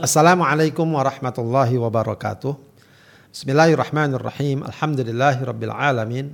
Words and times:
Assalamualaikum 0.00 0.88
warahmatullahi 0.88 1.76
wabarakatuh. 1.76 2.56
Bismillahirrahmanirrahim. 3.28 4.64
Alhamdulillahirrabbilalamin. 4.64 6.32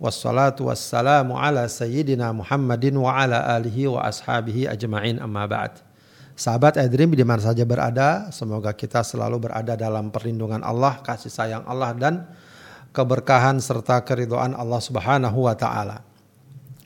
Wassalatu 0.00 0.72
wassalamu 0.72 1.36
ala 1.36 1.68
sayyidina 1.68 2.32
Muhammadin 2.32 2.96
wa 2.96 3.12
ala 3.12 3.44
alihi 3.60 3.92
wa 3.92 4.00
ashabihi 4.00 4.64
ajma'in 4.72 5.20
amma 5.20 5.44
ba'd. 5.44 5.84
Sahabat 6.40 6.80
Edrim 6.80 7.12
di 7.12 7.20
mana 7.20 7.44
saja 7.44 7.68
berada, 7.68 8.32
semoga 8.32 8.72
kita 8.72 9.04
selalu 9.04 9.44
berada 9.44 9.76
dalam 9.76 10.08
perlindungan 10.08 10.64
Allah, 10.64 11.04
kasih 11.04 11.28
sayang 11.28 11.68
Allah 11.68 11.92
dan 11.92 12.24
keberkahan 12.94 13.58
serta 13.58 14.00
keridhaan 14.06 14.54
Allah 14.54 14.78
Subhanahu 14.78 15.50
wa 15.50 15.54
taala. 15.58 16.06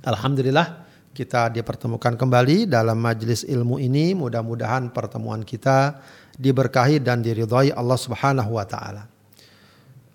Alhamdulillah 0.01 0.89
kita 1.13 1.53
dipertemukan 1.53 2.17
kembali 2.17 2.65
dalam 2.65 2.97
majelis 2.97 3.45
ilmu 3.45 3.77
ini. 3.77 4.17
Mudah-mudahan 4.17 4.89
pertemuan 4.89 5.45
kita 5.45 6.01
diberkahi 6.39 7.03
dan 7.05 7.21
diridhoi 7.21 7.77
Allah 7.77 7.99
Subhanahu 8.01 8.57
wa 8.57 8.65
taala. 8.65 9.05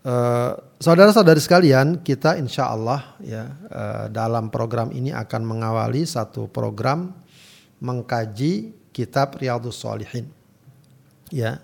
Uh, 0.03 0.59
saudara-saudari 0.83 1.39
sekalian, 1.39 2.03
kita 2.03 2.35
insya 2.35 2.67
Allah 2.67 3.15
ya 3.23 3.55
uh, 3.71 4.05
dalam 4.11 4.51
program 4.51 4.91
ini 4.91 5.15
akan 5.15 5.47
mengawali 5.47 6.03
satu 6.03 6.51
program 6.51 7.15
mengkaji 7.79 8.75
kitab 8.91 9.39
Riyadhus 9.39 9.79
Shalihin. 9.79 10.27
Ya. 11.31 11.63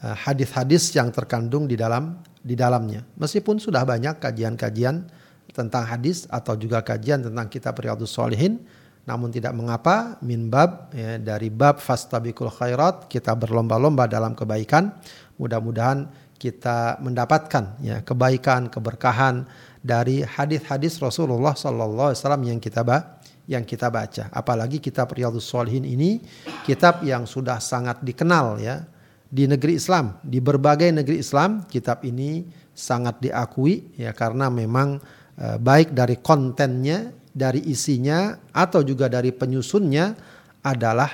uh, 0.00 0.16
Hadis-hadis 0.16 0.88
yang 0.96 1.12
terkandung 1.12 1.68
di 1.68 1.76
dalam 1.76 2.16
di 2.46 2.54
dalamnya. 2.54 3.02
Meskipun 3.18 3.58
sudah 3.58 3.82
banyak 3.82 4.22
kajian-kajian 4.22 5.02
tentang 5.50 5.82
hadis 5.82 6.30
atau 6.30 6.54
juga 6.54 6.86
kajian 6.86 7.26
tentang 7.26 7.50
kitab 7.50 7.74
Riyadhus 7.82 8.14
Shalihin, 8.14 8.62
namun 9.02 9.34
tidak 9.34 9.50
mengapa 9.58 10.22
min 10.22 10.46
bab 10.46 10.94
ya, 10.94 11.18
dari 11.18 11.50
bab 11.50 11.82
fastabiqul 11.82 12.54
khairat 12.54 13.10
kita 13.10 13.34
berlomba-lomba 13.34 14.06
dalam 14.06 14.38
kebaikan. 14.38 14.94
Mudah-mudahan 15.42 16.06
kita 16.38 17.02
mendapatkan 17.02 17.82
ya 17.82 18.06
kebaikan, 18.06 18.70
keberkahan 18.70 19.48
dari 19.82 20.22
hadis-hadis 20.22 21.02
Rasulullah 21.02 21.58
Sallallahu 21.58 22.14
Alaihi 22.14 22.20
Wasallam 22.22 22.44
yang 22.46 22.60
kita 22.62 22.86
baca 22.86 23.18
yang 23.46 23.62
kita 23.62 23.94
baca. 23.94 24.26
Apalagi 24.34 24.82
kitab 24.82 25.14
Riyadhus 25.14 25.46
Shalihin 25.46 25.86
ini 25.86 26.18
kitab 26.66 27.06
yang 27.06 27.30
sudah 27.30 27.62
sangat 27.62 28.02
dikenal 28.02 28.58
ya 28.58 28.82
di 29.26 29.50
negeri 29.50 29.74
Islam, 29.76 30.22
di 30.22 30.38
berbagai 30.38 30.94
negeri 30.94 31.18
Islam 31.18 31.66
kitab 31.66 32.06
ini 32.06 32.46
sangat 32.76 33.18
diakui 33.18 33.96
ya 33.98 34.14
karena 34.14 34.46
memang 34.52 35.02
e, 35.34 35.46
baik 35.58 35.96
dari 35.96 36.20
kontennya, 36.22 37.10
dari 37.34 37.64
isinya 37.66 38.38
atau 38.54 38.86
juga 38.86 39.10
dari 39.10 39.34
penyusunnya 39.34 40.14
adalah 40.62 41.10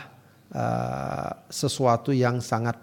e, 0.53 0.65
sesuatu 1.49 2.13
yang 2.13 2.45
sangat 2.45 2.77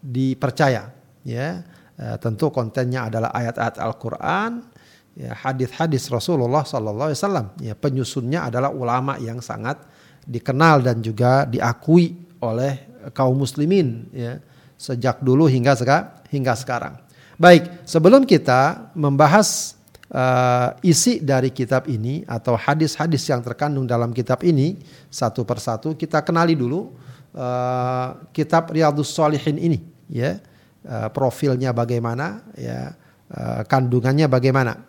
dipercaya 0.00 0.88
ya. 1.26 1.60
E, 2.00 2.06
tentu 2.16 2.48
kontennya 2.48 3.12
adalah 3.12 3.36
ayat-ayat 3.36 3.76
Al-Qur'an, 3.76 4.64
ya, 5.12 5.36
hadis-hadis 5.36 6.08
Rasulullah 6.08 6.64
Sallallahu 6.64 7.12
Alaihi 7.12 7.20
Wasallam. 7.20 7.46
Ya, 7.60 7.74
penyusunnya 7.76 8.48
adalah 8.48 8.72
ulama 8.72 9.20
yang 9.20 9.44
sangat 9.44 9.76
dikenal 10.24 10.80
dan 10.80 11.04
juga 11.04 11.44
diakui 11.44 12.16
oleh 12.40 12.88
kaum 13.12 13.36
muslimin 13.36 14.08
ya, 14.12 14.40
sejak 14.80 15.20
dulu 15.20 15.44
hingga 15.44 15.76
hingga 16.32 16.54
sekarang. 16.56 16.96
Baik, 17.36 17.84
sebelum 17.84 18.24
kita 18.24 18.92
membahas 18.96 19.76
uh, 20.08 20.72
isi 20.80 21.20
dari 21.20 21.52
kitab 21.52 21.84
ini 21.84 22.24
atau 22.24 22.56
hadis-hadis 22.56 23.28
yang 23.28 23.44
terkandung 23.44 23.84
dalam 23.84 24.16
kitab 24.16 24.40
ini 24.40 24.80
satu 25.12 25.44
persatu 25.44 25.92
kita 25.92 26.24
kenali 26.24 26.56
dulu 26.56 26.96
uh, 27.36 28.24
kitab 28.32 28.72
Riyadhus 28.72 29.12
Shalihin 29.12 29.60
ini 29.60 29.78
ya. 30.08 30.40
Uh, 30.80 31.12
profilnya 31.12 31.76
bagaimana 31.76 32.40
ya, 32.56 32.96
uh, 33.36 33.60
kandungannya 33.68 34.32
bagaimana. 34.32 34.80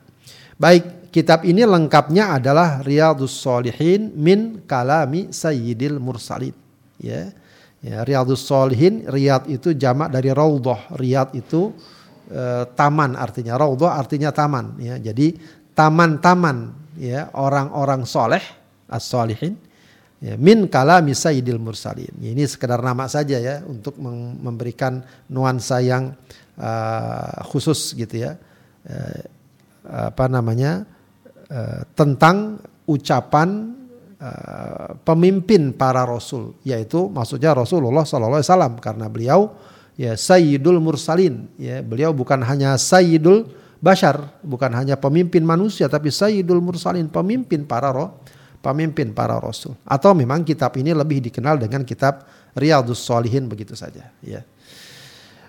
Baik, 0.55 1.11
kitab 1.11 1.43
ini 1.43 1.67
lengkapnya 1.67 2.39
adalah 2.39 2.79
Riyadhus 2.79 3.35
Shalihin 3.43 4.15
min 4.15 4.63
kalami 4.63 5.35
Sayyidil 5.35 5.99
Mursalin. 5.99 6.55
Ya. 6.95 7.35
Ya, 7.81 8.05
Riyadhus 8.05 8.45
Shalihin, 8.45 9.09
riyad 9.09 9.49
itu 9.49 9.73
jamak 9.73 10.13
dari 10.13 10.29
raudhah. 10.29 10.93
Riyad 10.93 11.33
itu 11.33 11.73
e, 12.29 12.69
taman 12.77 13.17
artinya, 13.17 13.57
raudhah 13.57 13.97
artinya 13.97 14.29
taman 14.29 14.77
ya. 14.77 15.01
Jadi 15.01 15.33
taman-taman 15.73 16.77
ya 17.01 17.33
orang-orang 17.33 18.05
soleh 18.05 18.43
as-shalihin 18.85 19.57
ya, 20.21 20.37
min 20.37 20.69
kalami 20.69 21.17
Sayyidil 21.17 21.57
Mursalin. 21.57 22.13
Ya, 22.21 22.29
ini 22.29 22.45
sekedar 22.45 22.85
nama 22.85 23.09
saja 23.09 23.41
ya 23.41 23.65
untuk 23.65 23.97
memberikan 23.97 25.01
nuansa 25.25 25.81
yang 25.81 26.13
uh, 26.61 27.41
khusus 27.49 27.97
gitu 27.97 28.29
ya. 28.29 28.37
Uh, 28.85 29.25
apa 29.89 30.29
namanya 30.29 30.85
uh, 31.49 31.81
tentang 31.97 32.61
ucapan 32.85 33.80
uh, 34.21 34.95
pemimpin 35.01 35.73
para 35.73 36.05
rasul 36.05 36.53
yaitu 36.61 37.09
maksudnya 37.09 37.57
Rasulullah 37.57 38.05
SAW 38.05 38.77
karena 38.77 39.09
beliau 39.09 39.57
ya 39.97 40.13
Sayyidul 40.13 40.77
Mursalin. 40.77 41.49
Ya 41.57 41.81
beliau 41.81 42.13
bukan 42.13 42.39
hanya 42.45 42.77
Sayyidul 42.77 43.49
Bashar 43.81 44.37
bukan 44.45 44.69
hanya 44.77 44.93
pemimpin 44.93 45.41
manusia 45.41 45.89
tapi 45.89 46.13
Sayyidul 46.13 46.61
Mursalin 46.61 47.09
pemimpin 47.09 47.65
para 47.65 47.89
roh 47.89 48.21
pemimpin 48.61 49.09
para 49.09 49.41
rasul. 49.41 49.73
Atau 49.83 50.13
memang 50.13 50.45
kitab 50.45 50.77
ini 50.77 50.93
lebih 50.93 51.19
dikenal 51.25 51.57
dengan 51.57 51.81
kitab 51.81 52.29
Riyadhus 52.53 53.01
Shalihin 53.01 53.49
begitu 53.49 53.73
saja. 53.73 54.13
Ya. 54.21 54.45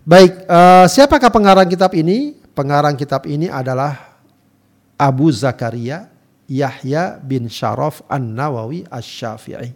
Baik 0.03 0.49
uh, 0.49 0.89
siapakah 0.89 1.31
pengarang 1.31 1.69
kitab 1.69 1.93
ini? 1.95 2.35
Pengarang 2.53 2.97
kitab 2.97 3.25
ini 3.29 3.49
adalah 3.49 4.17
Abu 5.01 5.33
Zakaria 5.33 6.12
Yahya 6.53 7.17
bin 7.25 7.49
Sharaf 7.49 8.05
An-Nawawi 8.13 8.85
Asy-Syafi'i. 8.93 9.73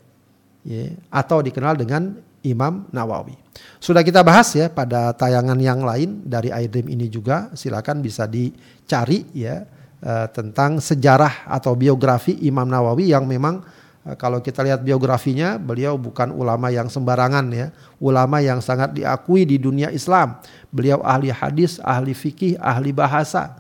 Ya, 0.67 0.93
atau 1.09 1.41
dikenal 1.41 1.79
dengan 1.79 2.21
Imam 2.45 2.87
Nawawi. 2.95 3.39
Sudah 3.81 4.05
kita 4.05 4.21
bahas 4.21 4.53
ya 4.55 4.71
pada 4.71 5.11
tayangan 5.17 5.57
yang 5.59 5.81
lain 5.83 6.23
dari 6.23 6.55
iDream 6.55 6.87
ini 6.87 7.07
juga 7.11 7.51
silakan 7.57 8.03
bisa 8.03 8.29
dicari 8.29 9.27
ya 9.35 9.67
eh, 10.03 10.27
tentang 10.31 10.79
sejarah 10.79 11.51
atau 11.51 11.75
biografi 11.75 12.39
Imam 12.47 12.67
Nawawi 12.67 13.11
yang 13.15 13.27
memang 13.27 13.63
eh, 14.07 14.15
kalau 14.19 14.43
kita 14.43 14.63
lihat 14.63 14.83
biografinya 14.83 15.59
beliau 15.59 15.99
bukan 15.99 16.31
ulama 16.35 16.71
yang 16.71 16.87
sembarangan 16.87 17.47
ya, 17.51 17.71
ulama 17.99 18.39
yang 18.43 18.63
sangat 18.63 18.95
diakui 18.95 19.43
di 19.47 19.59
dunia 19.59 19.91
Islam. 19.91 20.39
Beliau 20.71 21.03
ahli 21.03 21.31
hadis, 21.31 21.83
ahli 21.83 22.15
fikih, 22.15 22.59
ahli 22.59 22.91
bahasa. 22.91 23.59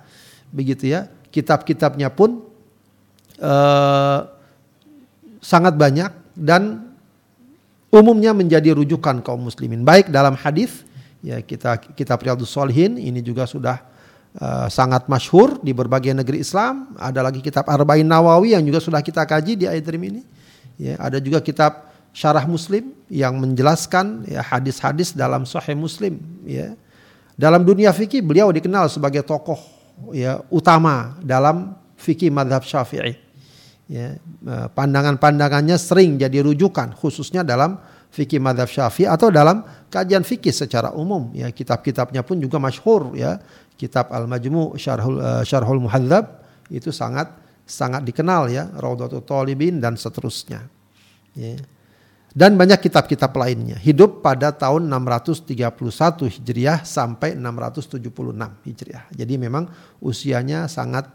Begitu 0.50 0.94
ya 0.94 1.10
kitab-kitabnya 1.34 2.08
pun 2.08 2.45
uh, 3.40 4.28
sangat 5.40 5.78
banyak 5.78 6.10
dan 6.36 6.92
umumnya 7.94 8.36
menjadi 8.36 8.76
rujukan 8.76 9.22
kaum 9.24 9.46
muslimin. 9.46 9.86
Baik 9.86 10.12
dalam 10.12 10.36
hadis 10.36 10.84
ya 11.24 11.40
kita 11.40 11.80
kitab 11.96 12.20
Riyadhus 12.20 12.52
Shalihin 12.52 13.00
ini 13.00 13.24
juga 13.24 13.48
sudah 13.48 13.80
uh, 14.36 14.68
sangat 14.68 15.08
masyhur 15.08 15.56
di 15.62 15.72
berbagai 15.72 16.12
negeri 16.12 16.42
Islam. 16.42 16.92
Ada 16.98 17.24
lagi 17.24 17.40
kitab 17.40 17.64
Arba'in 17.66 18.06
Nawawi 18.06 18.52
yang 18.58 18.64
juga 18.66 18.82
sudah 18.82 19.00
kita 19.00 19.24
kaji 19.24 19.56
di 19.56 19.64
ayat 19.64 19.86
ini. 19.96 20.22
Ya, 20.76 21.00
ada 21.00 21.16
juga 21.16 21.40
kitab 21.40 21.88
Syarah 22.12 22.44
Muslim 22.44 22.92
yang 23.08 23.36
menjelaskan 23.40 24.28
ya 24.28 24.44
hadis-hadis 24.44 25.16
dalam 25.16 25.48
Sahih 25.48 25.76
Muslim 25.76 26.20
ya. 26.44 26.76
Dalam 27.36 27.68
dunia 27.68 27.92
fikih 27.92 28.24
beliau 28.24 28.48
dikenal 28.48 28.88
sebagai 28.88 29.20
tokoh 29.20 29.60
ya 30.16 30.40
utama 30.48 31.20
dalam 31.20 31.76
fikih 32.00 32.32
madhab 32.32 32.64
syafi'i. 32.64 33.25
Ya, 33.86 34.18
eh, 34.18 34.66
pandangan-pandangannya 34.74 35.78
sering 35.78 36.18
jadi 36.18 36.42
rujukan 36.42 36.98
khususnya 36.98 37.46
dalam 37.46 37.78
fikih 38.10 38.42
madhab 38.42 38.66
syafi'i 38.66 39.06
atau 39.06 39.30
dalam 39.30 39.62
kajian 39.86 40.26
fikih 40.26 40.50
secara 40.50 40.90
umum. 40.90 41.30
Ya, 41.30 41.50
kitab-kitabnya 41.54 42.26
pun 42.26 42.42
juga 42.42 42.58
masyhur 42.58 43.14
ya. 43.14 43.38
Kitab 43.76 44.08
Al-Majmu' 44.10 44.74
Syarhul, 44.80 45.20
uh, 45.20 45.44
Syarhul 45.44 45.84
Muhadzab 45.84 46.42
itu 46.72 46.90
sangat 46.90 47.30
sangat 47.62 48.02
dikenal 48.02 48.50
ya. 48.50 48.66
Raudatul 48.74 49.22
Talibin 49.22 49.78
dan 49.78 49.94
seterusnya. 49.94 50.66
Ya 51.36 51.60
dan 52.36 52.60
banyak 52.60 52.84
kitab-kitab 52.84 53.32
lainnya. 53.32 53.80
Hidup 53.80 54.20
pada 54.20 54.52
tahun 54.52 54.92
631 54.92 56.28
Hijriah 56.28 56.84
sampai 56.84 57.32
676 57.32 58.12
Hijriah. 58.68 59.08
Jadi 59.08 59.34
memang 59.40 59.72
usianya 60.04 60.68
sangat 60.68 61.08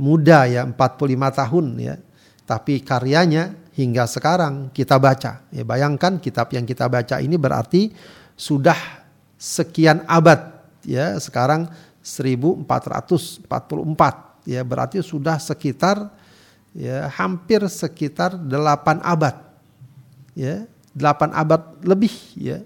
muda 0.00 0.48
ya, 0.48 0.64
45 0.64 1.28
tahun 1.28 1.66
ya. 1.76 2.00
Tapi 2.52 2.84
karyanya 2.84 3.56
hingga 3.72 4.04
sekarang 4.04 4.68
kita 4.76 5.00
baca. 5.00 5.40
Ya, 5.48 5.64
bayangkan 5.64 6.20
kitab 6.20 6.52
yang 6.52 6.68
kita 6.68 6.84
baca 6.84 7.16
ini 7.16 7.40
berarti 7.40 7.96
sudah 8.36 8.76
sekian 9.40 10.04
abad 10.04 10.60
ya. 10.84 11.16
Sekarang 11.16 11.72
1444 12.04 13.48
ya 14.44 14.60
berarti 14.68 15.00
sudah 15.00 15.40
sekitar 15.40 16.12
ya 16.76 17.08
hampir 17.08 17.64
sekitar 17.72 18.36
8 18.36 19.00
abad. 19.00 19.48
Ya, 20.36 20.68
8 20.92 21.32
abad 21.32 21.80
lebih 21.88 22.12
ya 22.36 22.60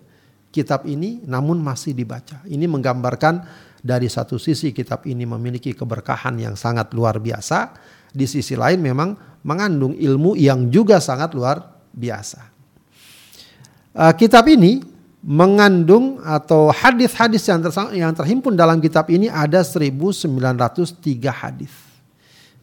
kitab 0.51 0.83
ini 0.91 1.23
namun 1.23 1.63
masih 1.63 1.95
dibaca. 1.95 2.43
Ini 2.43 2.67
menggambarkan 2.67 3.47
dari 3.87 4.11
satu 4.11 4.35
sisi 4.35 4.75
kitab 4.75 5.07
ini 5.07 5.23
memiliki 5.23 5.71
keberkahan 5.71 6.35
yang 6.43 6.59
sangat 6.59 6.91
luar 6.91 7.23
biasa, 7.23 7.71
di 8.11 8.25
sisi 8.25 8.57
lain 8.57 8.83
memang 8.83 9.36
mengandung 9.47 9.95
ilmu 9.95 10.35
yang 10.35 10.67
juga 10.75 10.99
sangat 10.99 11.31
luar 11.39 11.63
biasa. 11.95 12.43
Uh, 13.95 14.11
kitab 14.19 14.51
ini 14.51 14.83
mengandung 15.23 16.19
atau 16.27 16.75
hadis-hadis 16.75 17.47
yang, 17.47 17.63
yang 17.95 18.13
terhimpun 18.15 18.59
dalam 18.59 18.83
kitab 18.83 19.07
ini 19.07 19.31
ada 19.31 19.63
1903 19.63 20.43
hadis. 21.31 21.73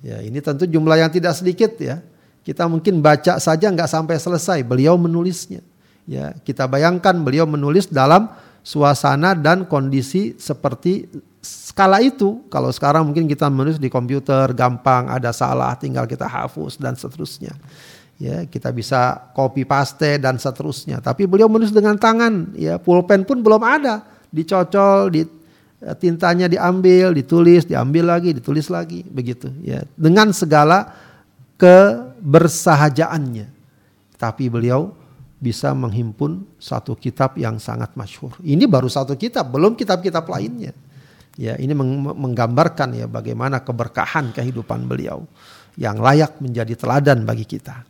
Ya, 0.03 0.19
ini 0.19 0.43
tentu 0.43 0.67
jumlah 0.67 0.99
yang 0.99 1.07
tidak 1.07 1.39
sedikit 1.39 1.71
ya. 1.79 2.03
Kita 2.43 2.67
mungkin 2.67 2.99
baca 2.99 3.39
saja 3.39 3.71
nggak 3.71 3.87
sampai 3.87 4.19
selesai. 4.19 4.59
Beliau 4.67 4.99
menulisnya. 4.99 5.63
Ya, 6.03 6.35
kita 6.43 6.67
bayangkan 6.67 7.15
beliau 7.23 7.47
menulis 7.47 7.87
dalam 7.87 8.27
suasana 8.59 9.31
dan 9.31 9.63
kondisi 9.63 10.35
seperti 10.35 11.07
skala 11.43 11.99
itu. 11.99 12.39
Kalau 12.47 12.71
sekarang 12.71 13.03
mungkin 13.05 13.27
kita 13.27 13.51
menulis 13.51 13.77
di 13.77 13.91
komputer 13.91 14.55
gampang, 14.55 15.11
ada 15.11 15.35
salah, 15.35 15.75
tinggal 15.75 16.07
kita 16.07 16.25
hapus 16.25 16.79
dan 16.79 16.95
seterusnya. 16.95 17.51
Ya, 18.17 18.47
kita 18.47 18.71
bisa 18.71 19.29
copy 19.35 19.67
paste 19.67 20.15
dan 20.23 20.39
seterusnya. 20.39 21.03
Tapi 21.03 21.27
beliau 21.27 21.51
menulis 21.51 21.75
dengan 21.75 21.99
tangan, 21.99 22.55
ya 22.55 22.79
pulpen 22.79 23.27
pun 23.27 23.43
belum 23.43 23.59
ada, 23.59 24.07
dicocol, 24.31 25.11
di 25.11 25.27
eh, 25.83 25.95
tintanya 25.99 26.47
diambil, 26.47 27.11
ditulis, 27.11 27.67
diambil 27.67 28.15
lagi, 28.15 28.31
ditulis 28.31 28.71
lagi, 28.71 29.03
begitu. 29.03 29.51
Ya, 29.59 29.83
dengan 29.99 30.31
segala 30.31 30.95
kebersahajaannya. 31.59 33.51
Tapi 34.15 34.47
beliau 34.47 34.95
bisa 35.43 35.75
menghimpun 35.75 36.47
satu 36.55 36.95
kitab 36.95 37.35
yang 37.35 37.59
sangat 37.59 37.91
masyhur. 37.99 38.31
Ini 38.39 38.63
baru 38.63 38.87
satu 38.87 39.19
kitab, 39.19 39.51
belum 39.51 39.75
kitab-kitab 39.75 40.23
lainnya. 40.31 40.71
Ya, 41.33 41.57
ini 41.57 41.73
menggambarkan 41.73 42.93
ya 42.93 43.09
bagaimana 43.09 43.65
keberkahan 43.65 44.37
kehidupan 44.37 44.85
beliau 44.85 45.25
yang 45.81 45.97
layak 45.97 46.37
menjadi 46.37 46.77
teladan 46.77 47.25
bagi 47.25 47.49
kita. 47.49 47.81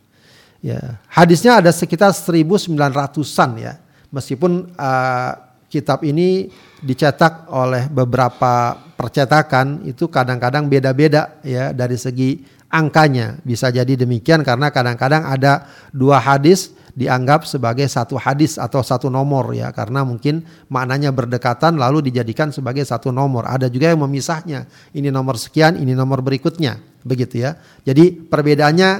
Ya, 0.64 0.96
hadisnya 1.12 1.60
ada 1.60 1.68
sekitar 1.68 2.16
1900-an 2.16 3.50
ya. 3.60 3.76
Meskipun 4.08 4.72
uh, 4.80 5.32
kitab 5.68 6.00
ini 6.08 6.48
dicetak 6.80 7.52
oleh 7.52 7.90
beberapa 7.92 8.78
percetakan 8.96 9.84
itu 9.84 10.08
kadang-kadang 10.08 10.64
beda-beda 10.70 11.36
ya 11.44 11.76
dari 11.76 12.00
segi 12.00 12.40
angkanya. 12.72 13.36
Bisa 13.44 13.68
jadi 13.68 13.92
demikian 13.92 14.40
karena 14.40 14.72
kadang-kadang 14.72 15.28
ada 15.28 15.68
dua 15.92 16.16
hadis 16.16 16.72
dianggap 16.94 17.42
sebagai 17.42 17.90
satu 17.90 18.14
hadis 18.14 18.54
atau 18.54 18.78
satu 18.78 19.10
nomor 19.10 19.50
ya 19.50 19.74
karena 19.74 20.06
mungkin 20.06 20.46
maknanya 20.70 21.10
berdekatan 21.10 21.74
lalu 21.74 22.06
dijadikan 22.06 22.54
sebagai 22.54 22.86
satu 22.86 23.10
nomor. 23.10 23.50
Ada 23.50 23.66
juga 23.66 23.90
yang 23.90 24.06
memisahnya. 24.06 24.70
Ini 24.94 25.10
nomor 25.10 25.34
sekian, 25.34 25.74
ini 25.74 25.92
nomor 25.92 26.22
berikutnya, 26.22 26.78
begitu 27.02 27.42
ya. 27.42 27.58
Jadi 27.82 28.14
perbedaannya 28.14 28.90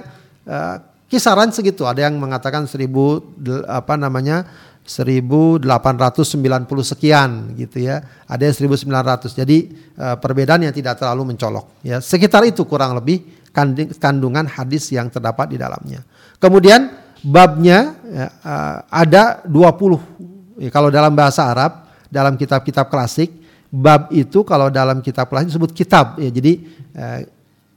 uh, 0.50 0.76
kisaran 1.06 1.54
segitu. 1.54 1.86
Ada 1.86 2.10
yang 2.10 2.18
mengatakan 2.18 2.66
seribu 2.66 3.22
apa 3.70 3.94
namanya 3.94 4.42
1890 4.82 5.64
sekian 6.82 7.54
gitu 7.54 7.78
ya. 7.78 8.02
Ada 8.26 8.50
yang 8.50 8.74
1900. 8.74 9.38
Jadi 9.38 9.58
uh, 10.02 10.18
perbedaan 10.18 10.66
yang 10.66 10.74
tidak 10.74 10.98
terlalu 10.98 11.34
mencolok 11.34 11.80
ya. 11.86 12.02
Sekitar 12.02 12.42
itu 12.42 12.66
kurang 12.66 12.98
lebih 12.98 13.22
kandungan 14.02 14.50
hadis 14.50 14.90
yang 14.90 15.06
terdapat 15.14 15.54
di 15.54 15.62
dalamnya. 15.62 16.02
Kemudian 16.42 16.90
babnya 17.24 17.96
ya, 18.04 18.26
uh, 18.44 18.76
ada 18.92 19.40
20. 19.48 20.60
Ya, 20.60 20.70
kalau 20.70 20.92
dalam 20.92 21.16
bahasa 21.16 21.48
Arab, 21.48 21.88
dalam 22.12 22.36
kitab-kitab 22.36 22.92
klasik, 22.92 23.32
bab 23.72 24.12
itu 24.12 24.44
kalau 24.44 24.68
dalam 24.68 25.00
kitab 25.00 25.32
klasik 25.32 25.50
disebut 25.50 25.72
kitab. 25.72 26.20
Ya, 26.20 26.28
jadi 26.28 26.52
uh, 26.94 27.20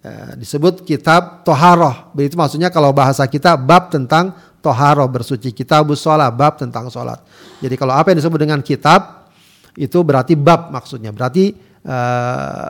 uh, 0.03 0.31
disebut 0.35 0.83
kitab 0.83 1.47
toharoh. 1.47 2.11
Begitu 2.11 2.35
maksudnya 2.35 2.67
kalau 2.67 2.91
bahasa 2.91 3.23
kita 3.25 3.55
bab 3.55 3.89
tentang 3.89 4.35
toharoh 4.59 5.07
bersuci. 5.07 5.55
Kitab 5.55 5.87
sholat, 5.95 6.29
bab 6.35 6.59
tentang 6.59 6.91
sholat. 6.91 7.23
Jadi 7.63 7.79
kalau 7.79 7.95
apa 7.95 8.11
yang 8.11 8.19
disebut 8.19 8.39
dengan 8.43 8.59
kitab, 8.59 9.31
itu 9.79 10.03
berarti 10.03 10.35
bab 10.35 10.69
maksudnya. 10.75 11.15
Berarti 11.15 11.55
uh, 11.87 12.69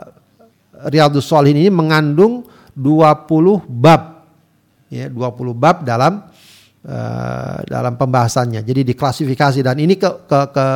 Riyadus 0.86 1.26
Shalihin 1.26 1.66
ini 1.66 1.70
mengandung 1.74 2.46
20 2.78 3.66
bab. 3.66 4.30
Ya, 4.88 5.10
20 5.10 5.52
bab 5.52 5.84
dalam 5.84 6.24
uh, 6.84 7.58
dalam 7.66 7.94
pembahasannya. 7.98 8.62
Jadi 8.62 8.94
diklasifikasi 8.94 9.64
dan 9.64 9.78
ini 9.78 9.98
ke 9.98 10.10
ke 10.28 10.40
ke 10.54 10.66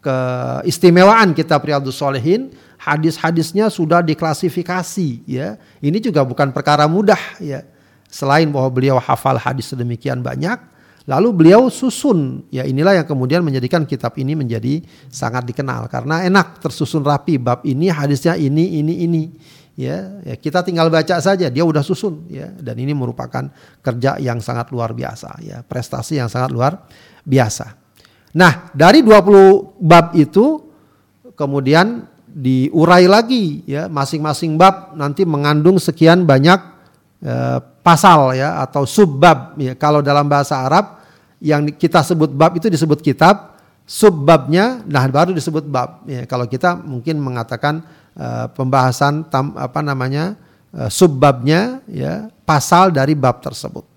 keistimewaan 0.00 1.36
kita 1.36 1.60
Riyadhus 1.60 2.00
Solehin 2.00 2.52
hadis-hadisnya 2.80 3.68
sudah 3.68 4.00
diklasifikasi 4.00 5.28
ya. 5.28 5.60
Ini 5.80 5.98
juga 6.00 6.24
bukan 6.24 6.50
perkara 6.50 6.88
mudah 6.88 7.20
ya. 7.40 7.64
Selain 8.10 8.50
bahwa 8.50 8.66
beliau 8.74 8.98
hafal 8.98 9.38
hadis 9.38 9.70
sedemikian 9.70 10.18
banyak, 10.18 10.58
lalu 11.06 11.30
beliau 11.30 11.70
susun 11.70 12.42
ya 12.50 12.66
inilah 12.66 12.98
yang 12.98 13.06
kemudian 13.06 13.40
menjadikan 13.46 13.86
kitab 13.86 14.18
ini 14.18 14.34
menjadi 14.34 14.82
sangat 15.06 15.46
dikenal 15.46 15.86
karena 15.86 16.26
enak 16.26 16.58
tersusun 16.58 17.06
rapi 17.06 17.38
bab 17.38 17.62
ini 17.62 17.86
hadisnya 17.86 18.34
ini 18.34 18.82
ini 18.82 18.94
ini 19.06 19.22
ya, 19.80 20.20
ya 20.20 20.36
kita 20.36 20.60
tinggal 20.60 20.92
baca 20.92 21.16
saja 21.24 21.48
dia 21.48 21.64
udah 21.64 21.80
susun 21.80 22.28
ya. 22.28 22.52
Dan 22.52 22.76
ini 22.76 22.92
merupakan 22.92 23.48
kerja 23.80 24.20
yang 24.20 24.44
sangat 24.44 24.68
luar 24.68 24.92
biasa 24.92 25.40
ya 25.40 25.64
prestasi 25.64 26.20
yang 26.20 26.28
sangat 26.28 26.52
luar 26.52 26.84
biasa. 27.24 27.80
Nah, 28.36 28.70
dari 28.70 29.02
20 29.02 29.80
bab 29.80 30.14
itu 30.14 30.70
kemudian 31.34 32.06
diurai 32.30 33.10
lagi 33.10 33.66
ya 33.66 33.90
masing-masing 33.90 34.54
bab 34.54 34.94
nanti 34.94 35.26
mengandung 35.26 35.82
sekian 35.82 36.22
banyak 36.22 36.60
eh, 37.26 37.58
pasal 37.82 38.38
ya 38.38 38.62
atau 38.62 38.86
subbab 38.86 39.58
ya. 39.58 39.74
Kalau 39.74 40.04
dalam 40.04 40.30
bahasa 40.30 40.62
Arab 40.62 41.02
yang 41.42 41.66
kita 41.74 42.04
sebut 42.04 42.30
bab 42.30 42.54
itu 42.54 42.68
disebut 42.68 43.00
kitab 43.00 43.56
subbabnya 43.88 44.86
nah 44.86 45.02
baru 45.10 45.34
disebut 45.34 45.66
bab 45.66 46.06
ya. 46.06 46.22
Kalau 46.30 46.46
kita 46.46 46.78
mungkin 46.78 47.18
mengatakan 47.18 47.82
uh, 48.20 48.46
pembahasan 48.52 49.24
tam, 49.32 49.56
apa 49.56 49.80
namanya 49.80 50.36
uh, 50.76 50.92
subbabnya 50.92 51.80
ya 51.88 52.28
pasal 52.44 52.92
dari 52.92 53.16
bab 53.16 53.40
tersebut. 53.40 53.88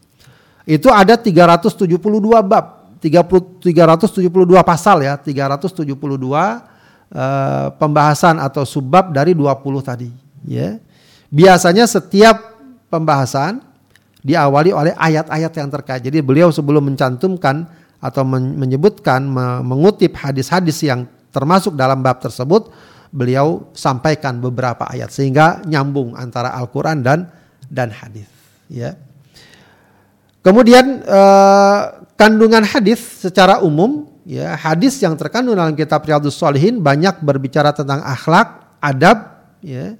Itu 0.63 0.88
ada 0.88 1.20
372 1.20 2.00
bab, 2.48 2.96
30, 3.03 3.60
372 3.60 4.63
pasal 4.63 5.03
ya, 5.03 5.20
372 5.20 5.84
uh, 5.84 6.56
pembahasan 7.75 8.39
atau 8.39 8.63
subbab 8.63 9.12
dari 9.12 9.36
20 9.36 9.51
tadi 9.84 10.08
ya. 10.48 10.80
Biasanya 11.27 11.84
setiap 11.89 12.56
pembahasan 12.88 13.60
diawali 14.24 14.72
oleh 14.72 14.94
ayat-ayat 14.96 15.51
yang 15.60 15.70
terkait. 15.74 16.01
Jadi 16.06 16.24
beliau 16.24 16.53
sebelum 16.53 16.94
mencantumkan 16.94 17.68
atau 18.00 18.24
menyebutkan 18.27 19.25
mengutip 19.65 20.15
hadis-hadis 20.15 20.86
yang 20.86 21.10
termasuk 21.34 21.74
dalam 21.74 22.06
bab 22.06 22.22
tersebut, 22.22 22.70
beliau 23.13 23.70
sampaikan 23.77 24.41
beberapa 24.41 24.89
ayat 24.89 25.13
sehingga 25.13 25.62
nyambung 25.70 26.17
antara 26.17 26.50
Al-Qur'an 26.58 27.05
dan 27.05 27.29
dan 27.70 27.93
hadis 27.93 28.25
ya. 28.65 28.98
Kemudian 30.43 31.05
eh, 31.05 31.82
kandungan 32.17 32.65
hadis 32.65 33.00
secara 33.22 33.62
umum 33.62 34.10
ya 34.25 34.58
hadis 34.58 35.00
yang 35.00 35.13
terkandung 35.15 35.55
dalam 35.55 35.77
kitab 35.77 36.03
Riyadhus 36.03 36.36
Shalihin 36.36 36.82
banyak 36.82 37.22
berbicara 37.22 37.72
tentang 37.72 38.01
akhlak, 38.03 38.82
adab 38.82 39.46
ya. 39.62 39.96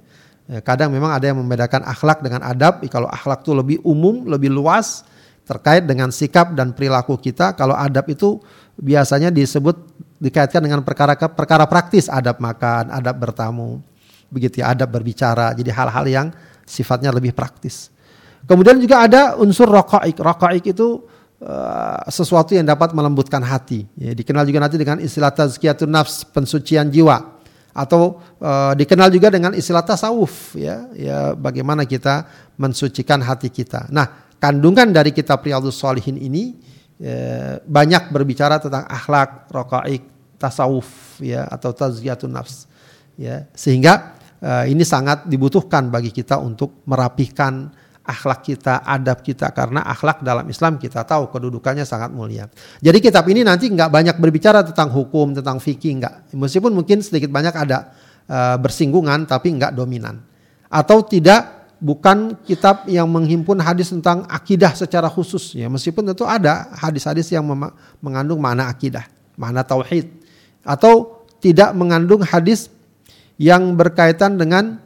ya. 0.50 0.58
Kadang 0.60 0.92
memang 0.92 1.14
ada 1.14 1.30
yang 1.30 1.40
membedakan 1.40 1.86
akhlak 1.86 2.20
dengan 2.20 2.44
adab. 2.44 2.84
Kalau 2.92 3.08
akhlak 3.08 3.46
itu 3.46 3.52
lebih 3.56 3.78
umum, 3.86 4.26
lebih 4.28 4.52
luas 4.52 5.06
terkait 5.44 5.84
dengan 5.84 6.08
sikap 6.08 6.52
dan 6.52 6.76
perilaku 6.76 7.16
kita. 7.16 7.56
Kalau 7.56 7.76
adab 7.76 8.04
itu 8.12 8.40
biasanya 8.76 9.28
disebut 9.32 9.76
dikaitkan 10.24 10.64
dengan 10.64 10.80
perkara 10.80 11.12
perkara 11.12 11.68
praktis 11.68 12.08
adab 12.08 12.40
makan, 12.40 12.88
adab 12.88 13.20
bertamu, 13.20 13.84
begitu 14.32 14.64
ya, 14.64 14.72
adab 14.72 14.88
berbicara. 14.88 15.52
Jadi 15.52 15.68
hal-hal 15.68 16.04
yang 16.08 16.26
sifatnya 16.64 17.12
lebih 17.12 17.36
praktis. 17.36 17.92
Kemudian 18.48 18.80
juga 18.80 19.04
ada 19.04 19.36
unsur 19.36 19.68
rokaik. 19.68 20.16
Rokaik 20.20 20.64
itu 20.72 21.04
uh, 21.44 22.00
sesuatu 22.08 22.56
yang 22.56 22.64
dapat 22.64 22.96
melembutkan 22.96 23.40
hati. 23.44 23.84
Ya, 23.96 24.12
dikenal 24.16 24.48
juga 24.48 24.64
nanti 24.64 24.76
dengan 24.80 25.00
istilah 25.00 25.32
tazkiyatun 25.32 25.88
nafs, 25.92 26.24
pensucian 26.28 26.88
jiwa. 26.88 27.36
Atau 27.74 28.22
uh, 28.38 28.72
dikenal 28.78 29.10
juga 29.10 29.32
dengan 29.32 29.52
istilah 29.56 29.84
tasawuf. 29.84 30.56
Ya, 30.60 30.88
ya 30.92 31.18
bagaimana 31.32 31.88
kita 31.88 32.28
mensucikan 32.60 33.24
hati 33.24 33.48
kita. 33.48 33.88
Nah, 33.88 34.28
kandungan 34.36 34.92
dari 34.92 35.10
kitab 35.16 35.40
Riyadhus 35.40 35.80
Shalihin 35.80 36.20
ini 36.20 36.54
ya, 37.00 37.58
banyak 37.64 38.12
berbicara 38.12 38.60
tentang 38.60 38.84
akhlak, 38.86 39.48
rokaik, 39.48 40.13
tasawuf 40.44 41.16
ya 41.24 41.48
atau 41.48 41.72
tazkiyatun 41.72 42.36
nafs 42.36 42.68
ya 43.16 43.48
sehingga 43.56 44.20
uh, 44.44 44.64
ini 44.68 44.84
sangat 44.84 45.24
dibutuhkan 45.24 45.88
bagi 45.88 46.12
kita 46.12 46.36
untuk 46.36 46.84
merapihkan 46.84 47.72
akhlak 48.04 48.44
kita, 48.44 48.84
adab 48.84 49.24
kita 49.24 49.48
karena 49.56 49.80
akhlak 49.80 50.20
dalam 50.20 50.44
Islam 50.44 50.76
kita 50.76 51.08
tahu 51.08 51.32
kedudukannya 51.32 51.88
sangat 51.88 52.12
mulia. 52.12 52.52
Jadi 52.84 53.00
kitab 53.00 53.24
ini 53.32 53.40
nanti 53.40 53.72
nggak 53.72 53.88
banyak 53.88 54.16
berbicara 54.20 54.60
tentang 54.60 54.92
hukum, 54.92 55.32
tentang 55.32 55.56
fikih 55.56 56.04
nggak. 56.04 56.36
Meskipun 56.36 56.76
mungkin 56.76 57.00
sedikit 57.00 57.32
banyak 57.32 57.56
ada 57.56 57.96
uh, 58.28 58.60
bersinggungan 58.60 59.24
tapi 59.24 59.56
nggak 59.56 59.72
dominan. 59.72 60.20
Atau 60.68 61.00
tidak 61.08 61.72
bukan 61.80 62.36
kitab 62.44 62.84
yang 62.92 63.08
menghimpun 63.08 63.56
hadis 63.64 63.88
tentang 63.88 64.28
akidah 64.28 64.76
secara 64.76 65.08
khusus 65.08 65.56
ya. 65.56 65.72
Meskipun 65.72 66.04
tentu 66.12 66.28
ada 66.28 66.68
hadis-hadis 66.76 67.32
yang 67.32 67.48
mengandung 68.04 68.36
makna 68.36 68.68
akidah, 68.68 69.08
makna 69.40 69.64
tauhid 69.64 70.23
atau 70.64 71.22
tidak 71.38 71.76
mengandung 71.76 72.24
hadis 72.24 72.72
yang 73.36 73.76
berkaitan 73.76 74.40
dengan 74.40 74.80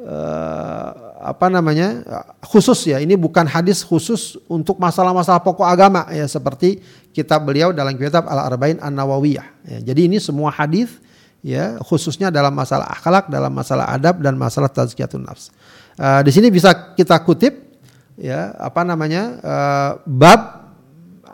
uh, 0.00 0.88
apa 1.20 1.52
namanya 1.52 2.00
khusus 2.40 2.88
ya. 2.88 2.96
Ini 2.96 3.20
bukan 3.20 3.44
hadis 3.44 3.84
khusus 3.84 4.40
untuk 4.48 4.80
masalah-masalah 4.80 5.44
pokok 5.44 5.68
agama 5.68 6.08
ya 6.08 6.24
seperti 6.24 6.80
kitab 7.12 7.44
beliau 7.44 7.76
dalam 7.76 7.92
kitab 8.00 8.24
Al 8.24 8.48
Arba'in 8.48 8.80
An 8.80 8.96
Nawawiyah 8.96 9.46
ya, 9.68 9.78
jadi 9.92 10.08
ini 10.08 10.16
semua 10.16 10.48
hadis 10.48 10.96
ya 11.44 11.76
khususnya 11.84 12.32
dalam 12.32 12.56
masalah 12.56 12.88
akhlak 12.88 13.28
dalam 13.28 13.52
masalah 13.52 13.92
adab 13.92 14.24
dan 14.24 14.40
masalah 14.40 14.72
tazkiyatun 14.72 15.28
nafs. 15.28 15.52
Uh, 16.00 16.24
di 16.24 16.32
sini 16.32 16.48
bisa 16.48 16.96
kita 16.96 17.20
kutip 17.20 17.76
ya 18.16 18.56
apa 18.56 18.80
namanya 18.80 19.22
uh, 19.44 19.90
bab 20.08 20.72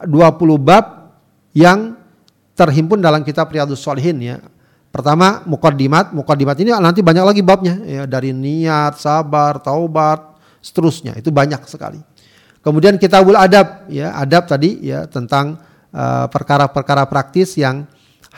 20 0.02 0.59
bab 0.59 1.14
yang 1.55 1.95
terhimpun 2.57 2.99
dalam 2.99 3.21
kitab 3.23 3.53
Riyadhus 3.53 3.85
Shalihin 3.85 4.19
ya 4.19 4.37
Pertama 4.97 5.45
mukadimat, 5.45 6.09
mukadimat 6.17 6.57
ini 6.57 6.73
nanti 6.73 7.05
banyak 7.05 7.21
lagi 7.21 7.43
babnya 7.45 7.85
ya 7.85 8.03
dari 8.09 8.33
niat, 8.33 8.97
sabar, 8.97 9.61
taubat, 9.61 10.41
seterusnya. 10.65 11.13
Itu 11.21 11.29
banyak 11.29 11.69
sekali. 11.69 12.01
Kemudian 12.65 12.97
kitabul 12.97 13.37
adab 13.37 13.85
ya, 13.93 14.17
adab 14.17 14.49
tadi 14.49 14.81
ya 14.81 15.05
tentang 15.05 15.61
uh, 15.93 16.25
perkara-perkara 16.33 17.05
uh, 17.05 17.09
praktis 17.13 17.61
yang 17.61 17.85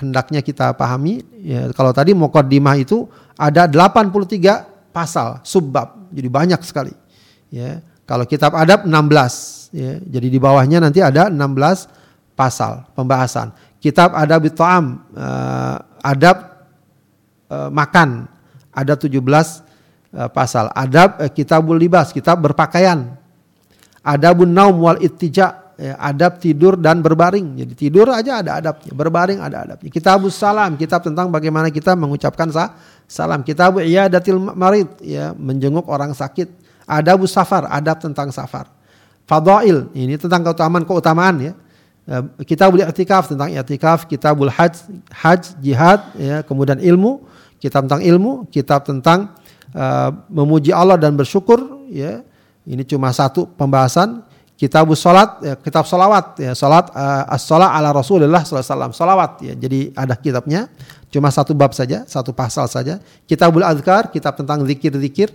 hendaknya 0.02 0.42
kita 0.42 0.74
pahami. 0.74 1.22
Ya, 1.46 1.70
kalau 1.78 1.94
tadi 1.94 2.10
mukadimah 2.10 2.74
itu 2.74 3.06
ada 3.38 3.70
83 3.70 4.90
pasal, 4.90 5.38
subbab. 5.46 6.10
Jadi 6.10 6.26
banyak 6.26 6.60
sekali. 6.66 6.90
Ya. 7.54 7.86
Kalau 8.02 8.26
kitab 8.26 8.58
adab 8.58 8.82
16 8.82 9.78
ya. 9.78 10.02
Jadi 10.02 10.26
di 10.26 10.42
bawahnya 10.42 10.82
nanti 10.82 11.06
ada 11.06 11.30
16 11.30 12.34
pasal 12.34 12.82
pembahasan. 12.98 13.50
Kitab 13.78 14.10
adab 14.10 14.42
ta'am 14.50 15.06
uh, 15.14 15.76
adab 16.02 16.66
uh, 17.46 17.70
makan 17.70 18.26
ada 18.74 18.94
17 18.98 19.14
uh, 19.14 19.22
eh, 20.18 20.28
pasal. 20.30 20.70
Adab 20.74 21.22
uh, 21.22 21.30
kitabul 21.30 21.78
libas, 21.78 22.10
kitab 22.10 22.42
berpakaian. 22.42 23.14
Adabun 24.02 24.50
naum 24.50 24.82
wal 24.82 24.98
ittija, 24.98 25.74
ya, 25.78 25.94
adab 25.94 26.42
tidur 26.42 26.74
dan 26.74 26.98
berbaring. 27.02 27.54
Jadi 27.54 27.74
tidur 27.78 28.10
aja 28.10 28.42
ada 28.42 28.58
adabnya, 28.58 28.90
berbaring 28.94 29.38
ada 29.38 29.62
adabnya. 29.62 29.90
Kitabus 29.94 30.34
salam, 30.34 30.74
kitab 30.74 31.06
tentang 31.06 31.30
bagaimana 31.30 31.70
kita 31.70 31.94
mengucapkan 31.94 32.50
sa 32.50 32.74
salam. 33.06 33.46
Kitab 33.46 33.78
iyadatil 33.78 34.38
marid, 34.38 34.90
ya, 35.06 35.34
menjenguk 35.38 35.86
orang 35.86 36.18
sakit. 36.18 36.50
Adabus 36.82 37.30
safar, 37.30 37.70
adab 37.70 38.02
tentang 38.02 38.34
safar. 38.34 38.66
Fadail, 39.28 39.92
ini 39.94 40.18
tentang 40.18 40.40
keutamaan-keutamaan 40.40 41.36
ya 41.46 41.52
Eh, 41.52 41.67
kitabul 42.48 42.80
i'tikaf 42.80 43.28
tentang 43.28 43.52
i'tikaf, 43.52 44.08
kitabul 44.08 44.48
haj, 44.48 44.80
haj, 45.12 45.52
jihad, 45.60 46.00
ya, 46.16 46.40
kemudian 46.40 46.80
ilmu, 46.80 47.28
kitab 47.60 47.84
tentang 47.84 48.00
ilmu, 48.00 48.48
kitab 48.48 48.80
tentang 48.88 49.36
uh, 49.76 50.10
memuji 50.32 50.72
Allah 50.72 50.96
dan 50.96 51.12
bersyukur, 51.12 51.84
ya. 51.92 52.24
Ini 52.68 52.84
cuma 52.84 53.12
satu 53.12 53.48
pembahasan. 53.48 54.24
Kitab 54.58 54.90
salat, 54.96 55.38
ya, 55.44 55.54
kitab 55.54 55.84
salawat, 55.86 56.34
ya, 56.40 56.52
salat 56.56 56.90
uh, 56.90 57.28
as-salat 57.30 57.70
ala 57.76 57.92
Rasulullah 57.94 58.42
SAW, 58.42 58.90
salawat, 58.90 59.44
ya. 59.44 59.52
Jadi 59.52 59.92
ada 59.92 60.16
kitabnya, 60.16 60.66
cuma 61.12 61.28
satu 61.28 61.52
bab 61.52 61.76
saja, 61.76 62.08
satu 62.08 62.32
pasal 62.32 62.66
saja. 62.72 63.04
Kitabul 63.28 63.62
azkar, 63.62 64.08
kitab 64.08 64.34
tentang 64.34 64.64
zikir-zikir, 64.64 65.28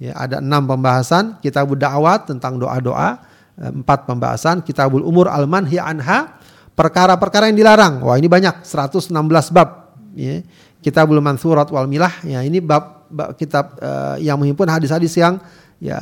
ya, 0.00 0.16
ada 0.16 0.40
enam 0.40 0.64
pembahasan. 0.64 1.36
Kitabul 1.44 1.76
da'wat 1.76 2.32
tentang 2.32 2.56
doa-doa, 2.56 3.20
empat 3.56 4.04
pembahasan 4.04 4.60
kitabul 4.60 5.00
umur 5.00 5.32
al 5.32 5.48
manhi 5.48 5.80
anha 5.80 6.36
perkara-perkara 6.76 7.48
yang 7.48 7.56
dilarang. 7.56 8.04
Wah 8.04 8.20
ini 8.20 8.28
banyak 8.28 8.62
116 8.62 9.10
bab 9.50 9.96
ya. 10.12 10.44
kitabul 10.84 11.18
mansurat 11.24 11.66
wal 11.72 11.88
milah 11.88 12.12
ya 12.22 12.44
ini 12.44 12.60
bab, 12.60 13.08
bab 13.08 13.34
kitab 13.34 13.74
uh, 13.80 14.20
yang 14.20 14.36
menghimpun 14.36 14.68
hadis-hadis 14.68 15.16
yang 15.16 15.40
ya 15.80 15.98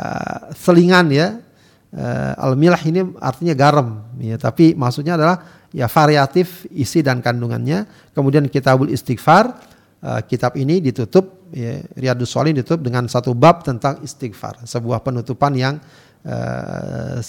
selingan 0.58 1.08
ya. 1.14 1.38
Uh, 1.94 2.34
al 2.34 2.58
milah 2.58 2.82
ini 2.82 3.06
artinya 3.22 3.54
garam 3.54 4.02
ya 4.18 4.34
tapi 4.34 4.74
maksudnya 4.74 5.14
adalah 5.14 5.46
ya 5.70 5.86
variatif 5.86 6.66
isi 6.74 7.06
dan 7.06 7.22
kandungannya. 7.22 7.86
Kemudian 8.10 8.50
kitabul 8.50 8.90
istighfar 8.90 9.54
uh, 10.02 10.20
kitab 10.26 10.58
ini 10.58 10.82
ditutup 10.82 11.46
ya, 11.54 11.78
Riyadus 11.94 12.34
Shalihin 12.34 12.66
ditutup 12.66 12.82
dengan 12.82 13.06
satu 13.06 13.30
bab 13.30 13.62
tentang 13.62 14.02
istighfar 14.02 14.66
sebuah 14.66 15.06
penutupan 15.06 15.54
yang 15.54 15.78
uh, 16.24 17.20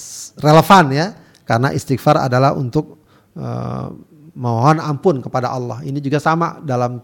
relevan 0.42 0.86
ya 0.92 1.08
karena 1.46 1.72
istighfar 1.72 2.26
adalah 2.26 2.58
untuk 2.58 3.04
uh, 3.38 3.94
mohon 4.36 4.78
ampun 4.82 5.22
kepada 5.24 5.52
Allah. 5.52 5.80
Ini 5.86 6.00
juga 6.04 6.20
sama 6.20 6.60
dalam 6.64 7.00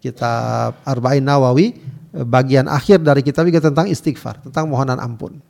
kitab 0.00 0.80
Arba'in 0.86 1.24
Nawawi 1.24 1.76
bagian 2.12 2.68
akhir 2.68 3.00
dari 3.00 3.24
kitab 3.24 3.48
juga 3.48 3.64
tentang 3.64 3.88
istighfar, 3.88 4.44
tentang 4.44 4.68
mohonan 4.68 5.00
ampun. 5.00 5.40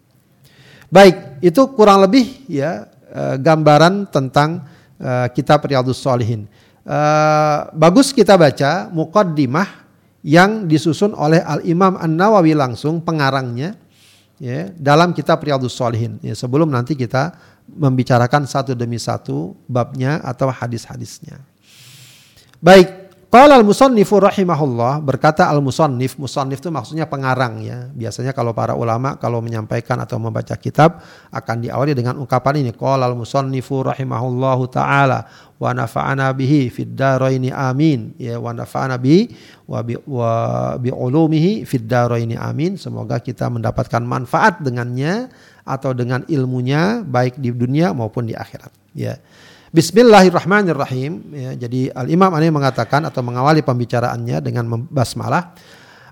Baik, 0.93 1.41
itu 1.41 1.63
kurang 1.73 2.05
lebih 2.05 2.47
ya 2.47 2.87
uh, 3.11 3.37
gambaran 3.41 4.13
tentang 4.13 4.63
uh, 5.01 5.27
kitab 5.33 5.65
Riyadhus 5.65 5.99
Shalihin. 5.99 6.47
Uh, 6.83 7.71
bagus 7.73 8.11
kita 8.11 8.35
baca 8.35 8.91
muqaddimah 8.91 9.87
yang 10.23 10.67
disusun 10.67 11.15
oleh 11.15 11.43
Al 11.43 11.63
Imam 11.67 11.99
An 11.99 12.15
Nawawi 12.15 12.55
langsung 12.55 13.03
pengarangnya 13.03 13.75
ya 14.43 14.75
dalam 14.75 15.15
kitab 15.15 15.39
Riyadhus 15.47 15.79
Shalihin 15.79 16.19
ya 16.19 16.35
sebelum 16.35 16.67
nanti 16.67 16.99
kita 16.99 17.39
membicarakan 17.71 18.43
satu 18.43 18.75
demi 18.75 18.99
satu 18.99 19.55
babnya 19.71 20.19
atau 20.27 20.51
hadis-hadisnya. 20.51 21.39
Baik, 22.59 23.02
Qala 23.33 23.57
al-musannifu 23.57 24.21
rahimahullah 24.21 25.01
berkata 25.01 25.49
al-musannif, 25.49 26.21
musannif 26.21 26.61
itu 26.61 26.69
maksudnya 26.69 27.09
pengarang 27.09 27.65
ya. 27.65 27.89
Biasanya 27.89 28.37
kalau 28.37 28.53
para 28.53 28.77
ulama 28.77 29.17
kalau 29.17 29.41
menyampaikan 29.41 29.97
atau 30.05 30.21
membaca 30.21 30.53
kitab 30.61 31.01
akan 31.33 31.65
diawali 31.65 31.97
dengan 31.97 32.21
ungkapan 32.21 32.61
ini 32.61 32.77
qala 32.77 33.09
al-musannifu 33.09 33.89
rahimahullahu 33.89 34.69
taala 34.69 35.25
wa 35.57 35.73
nafa'ana 35.73 36.29
bihi 36.37 36.69
fid 36.69 36.93
dharaini 36.93 37.49
amin 37.49 38.13
ya 38.21 38.37
wa 38.37 38.53
nafa'ana 38.53 39.01
bihi 39.01 39.33
wa 39.65 39.81
bi, 39.81 39.97
wa 39.97 40.33
bi 40.77 40.93
ulumihi 40.93 41.65
fid 41.65 41.89
dharaini 41.89 42.37
amin. 42.37 42.77
Semoga 42.77 43.17
kita 43.17 43.49
mendapatkan 43.49 44.05
manfaat 44.05 44.61
dengannya 44.61 45.33
atau 45.65 45.97
dengan 45.97 46.21
ilmunya 46.29 47.01
baik 47.01 47.41
di 47.41 47.49
dunia 47.49 47.97
maupun 47.97 48.29
di 48.29 48.37
akhirat 48.37 48.93
ya. 48.93 49.17
Bismillahirrahmanirrahim. 49.73 51.33
Ya, 51.33 51.57
jadi 51.65 51.89
Al 51.97 52.13
Imam 52.13 52.29
Ani 52.37 52.53
mengatakan 52.53 53.09
atau 53.09 53.25
mengawali 53.25 53.65
pembicaraannya 53.65 54.45
dengan 54.45 54.69
basmalah. 54.69 55.57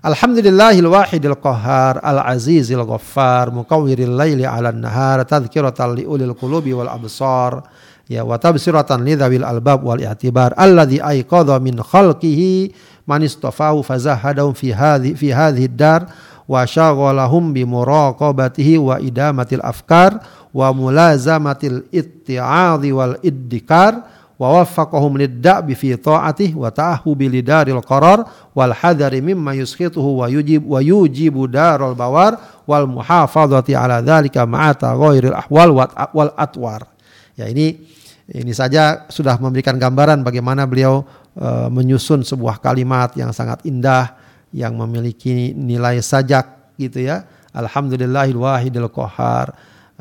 Alhamdulillahil 0.01 0.89
wahidil 0.89 1.37
qahhar 1.37 2.01
al 2.01 2.25
azizil 2.25 2.81
ghaffar 2.81 3.53
mukawwiril 3.53 4.17
laili 4.17 4.49
'alan 4.49 4.81
nahar 4.81 5.21
tadhkiratan 5.29 5.93
li 5.93 6.09
ulil 6.09 6.33
qulubi 6.33 6.73
wal 6.73 6.89
absar 6.89 7.61
ya 8.09 8.25
wa 8.25 8.41
tabsiratan 8.41 9.05
li 9.05 9.13
dzawil 9.13 9.45
albab 9.45 9.85
wal 9.85 10.01
i'tibar 10.01 10.57
alladzi 10.57 10.97
ayqadha 10.97 11.61
min 11.61 11.77
khalqihi 11.77 12.73
man 13.05 13.21
istafahu 13.21 13.85
fazahadahum 13.85 14.57
fi 14.57 14.73
hadhi 14.73 15.13
fi 15.13 15.29
hadhihi 15.29 15.69
dar 15.69 16.09
wa 16.47 16.65
syaghalahum 16.65 17.53
bi 17.53 17.65
muraqabatihi 17.67 18.81
wa 18.81 18.97
idamatil 18.97 19.61
afkar 19.61 20.21
wa 20.51 20.69
mulazamatil 20.75 21.87
itti'adhi 21.93 22.89
wal 22.91 23.15
iddikar 23.23 24.03
wa 24.41 24.57
waffaqahum 24.57 25.21
lid-da'bi 25.21 25.77
fi 25.77 25.93
ta'atih 25.93 26.57
wa 26.57 26.73
ta'ahubi 26.73 27.29
lidaril 27.29 27.77
qarar 27.85 28.25
wal 28.57 28.73
hadari 28.73 29.21
mimma 29.21 29.53
yuskhituhu 29.53 30.25
wa 30.25 30.25
yujib 30.25 30.65
wa 30.65 30.81
yujibu 30.81 31.45
darul 31.45 31.93
bawar 31.93 32.41
wal 32.65 32.89
muhafadhati 32.89 33.77
ala 33.77 34.01
dhalika 34.01 34.49
ma'ata 34.49 34.97
ghairil 34.97 35.37
ahwal 35.37 35.85
wal 35.85 36.33
atwar. 36.33 36.89
Ya 37.37 37.45
ini 37.53 37.85
ini 38.33 38.49
saja 38.49 39.05
sudah 39.13 39.37
memberikan 39.37 39.77
gambaran 39.77 40.25
bagaimana 40.25 40.65
beliau 40.65 41.05
uh, 41.37 41.69
menyusun 41.69 42.25
sebuah 42.25 42.57
kalimat 42.65 43.13
yang 43.13 43.29
sangat 43.29 43.61
indah 43.61 44.17
yang 44.51 44.75
memiliki 44.75 45.55
nilai 45.55 45.99
sajak 46.03 46.75
gitu 46.79 47.03
ya. 47.03 47.27
Alhamdulillahil 47.51 48.37
wahidil 48.37 48.87
qahar 48.91 49.51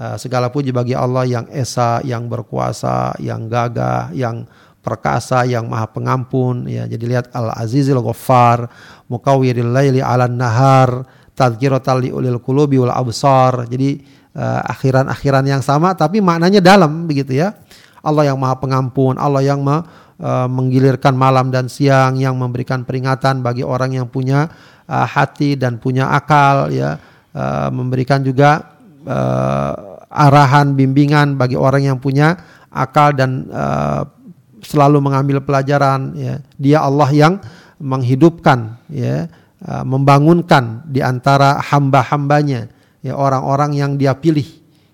Eh, 0.00 0.16
segala 0.16 0.48
puji 0.48 0.72
bagi 0.72 0.96
Allah 0.96 1.28
yang 1.28 1.44
esa, 1.52 2.00
yang 2.00 2.24
berkuasa, 2.24 3.12
yang 3.20 3.52
gagah, 3.52 4.08
yang 4.16 4.48
perkasa, 4.80 5.44
yang 5.44 5.68
maha 5.68 5.92
pengampun. 5.92 6.64
Ya, 6.64 6.88
jadi 6.88 7.04
lihat 7.04 7.26
Al 7.36 7.52
Azizil 7.52 8.00
Ghaffar, 8.00 8.64
Mukawwiril 9.12 9.68
Laili 9.68 10.00
'alan 10.00 10.40
Nahar, 10.40 11.04
Tadhkiratal 11.36 12.16
ulil 12.16 12.40
qulubi 12.40 12.80
wal 12.80 12.96
absar. 12.96 13.68
Jadi 13.68 14.00
uh, 14.40 14.64
akhiran-akhiran 14.72 15.44
yang 15.44 15.60
sama 15.60 15.92
tapi 15.92 16.24
maknanya 16.24 16.64
dalam 16.64 17.04
begitu 17.04 17.36
ya. 17.36 17.52
Allah 18.00 18.32
yang 18.32 18.40
Maha 18.40 18.56
Pengampun, 18.56 19.20
Allah 19.20 19.44
yang 19.44 19.60
ma, 19.60 19.84
uh, 20.20 20.46
menggilirkan 20.46 21.16
malam 21.16 21.48
dan 21.48 21.66
siang, 21.66 22.20
yang 22.20 22.36
memberikan 22.36 22.84
peringatan 22.84 23.40
bagi 23.40 23.64
orang 23.64 23.96
yang 23.96 24.06
punya 24.06 24.46
uh, 24.86 25.06
hati 25.08 25.56
dan 25.56 25.80
punya 25.80 26.12
akal 26.12 26.68
ya, 26.70 27.00
uh, 27.32 27.68
memberikan 27.72 28.20
juga 28.22 28.76
uh, 29.08 29.98
arahan 30.12 30.76
bimbingan 30.76 31.34
bagi 31.40 31.56
orang 31.56 31.88
yang 31.88 31.98
punya 31.98 32.36
akal 32.70 33.16
dan 33.16 33.48
uh, 33.50 34.04
selalu 34.60 35.00
mengambil 35.00 35.40
pelajaran 35.40 36.12
ya. 36.14 36.34
Dia 36.60 36.78
Allah 36.84 37.10
yang 37.10 37.34
menghidupkan 37.80 38.76
ya, 38.92 39.26
uh, 39.64 39.84
membangunkan 39.88 40.84
di 40.84 41.00
antara 41.00 41.58
hamba-hambanya 41.64 42.68
ya 43.00 43.16
orang-orang 43.16 43.76
yang 43.76 43.96
dia 43.96 44.12
pilih. 44.12 44.46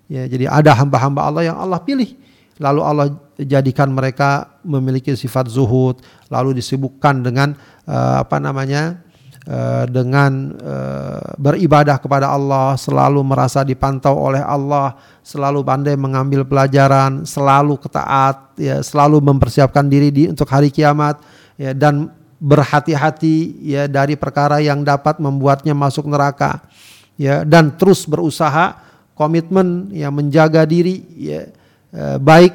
Ya, 0.07 0.23
jadi 0.31 0.47
ada 0.47 0.71
hamba-hamba 0.71 1.21
Allah 1.27 1.43
yang 1.51 1.59
Allah 1.59 1.83
pilih. 1.83 2.15
Lalu 2.57 2.81
Allah 2.81 3.07
jadikan 3.37 3.93
mereka 3.93 4.61
memiliki 4.65 5.13
sifat 5.13 5.53
zuhud, 5.53 6.01
lalu 6.33 6.57
disibukkan 6.57 7.21
dengan 7.21 7.53
uh, 7.85 8.25
apa 8.25 8.37
namanya? 8.41 9.05
Uh, 9.47 9.87
dengan 9.87 10.59
uh, 10.59 11.23
beribadah 11.39 12.03
kepada 12.03 12.35
Allah, 12.35 12.75
selalu 12.75 13.23
merasa 13.23 13.63
dipantau 13.63 14.19
oleh 14.19 14.43
Allah, 14.43 14.99
selalu 15.23 15.63
pandai 15.63 15.95
mengambil 15.95 16.43
pelajaran, 16.43 17.23
selalu 17.23 17.79
ketaat, 17.79 18.59
ya, 18.59 18.83
selalu 18.83 19.23
mempersiapkan 19.23 19.87
diri 19.87 20.11
di, 20.11 20.27
untuk 20.27 20.51
hari 20.51 20.75
kiamat, 20.75 21.23
ya, 21.55 21.71
dan 21.79 22.11
berhati-hati 22.37 23.65
ya 23.65 23.89
dari 23.89 24.13
perkara 24.19 24.61
yang 24.61 24.85
dapat 24.85 25.17
membuatnya 25.17 25.73
masuk 25.73 26.05
neraka 26.05 26.61
ya 27.17 27.49
dan 27.49 27.73
terus 27.81 28.05
berusaha 28.05 28.77
komitmen 29.17 29.89
ya 29.89 30.13
menjaga 30.13 30.69
diri 30.69 31.01
ya 31.17 31.49
baik 31.95 32.55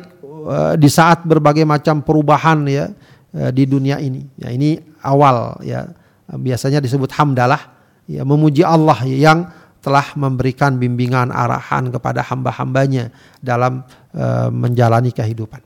eh, 0.49 0.73
di 0.75 0.89
saat 0.89 1.23
berbagai 1.23 1.63
macam 1.63 2.01
perubahan 2.03 2.65
ya 2.67 2.91
eh, 3.35 3.51
di 3.53 3.63
dunia 3.69 4.01
ini. 4.01 4.25
Ya 4.35 4.49
ini 4.51 4.79
awal 5.01 5.61
ya 5.63 5.87
biasanya 6.31 6.79
disebut 6.79 7.11
hamdalah 7.15 7.71
ya 8.07 8.23
memuji 8.23 8.65
Allah 8.65 8.97
ya, 9.05 9.31
yang 9.31 9.39
telah 9.81 10.13
memberikan 10.13 10.77
bimbingan 10.77 11.33
arahan 11.33 11.89
kepada 11.89 12.21
hamba-hambanya 12.21 13.09
dalam 13.41 13.81
uh, 14.13 14.45
menjalani 14.53 15.09
kehidupan. 15.09 15.57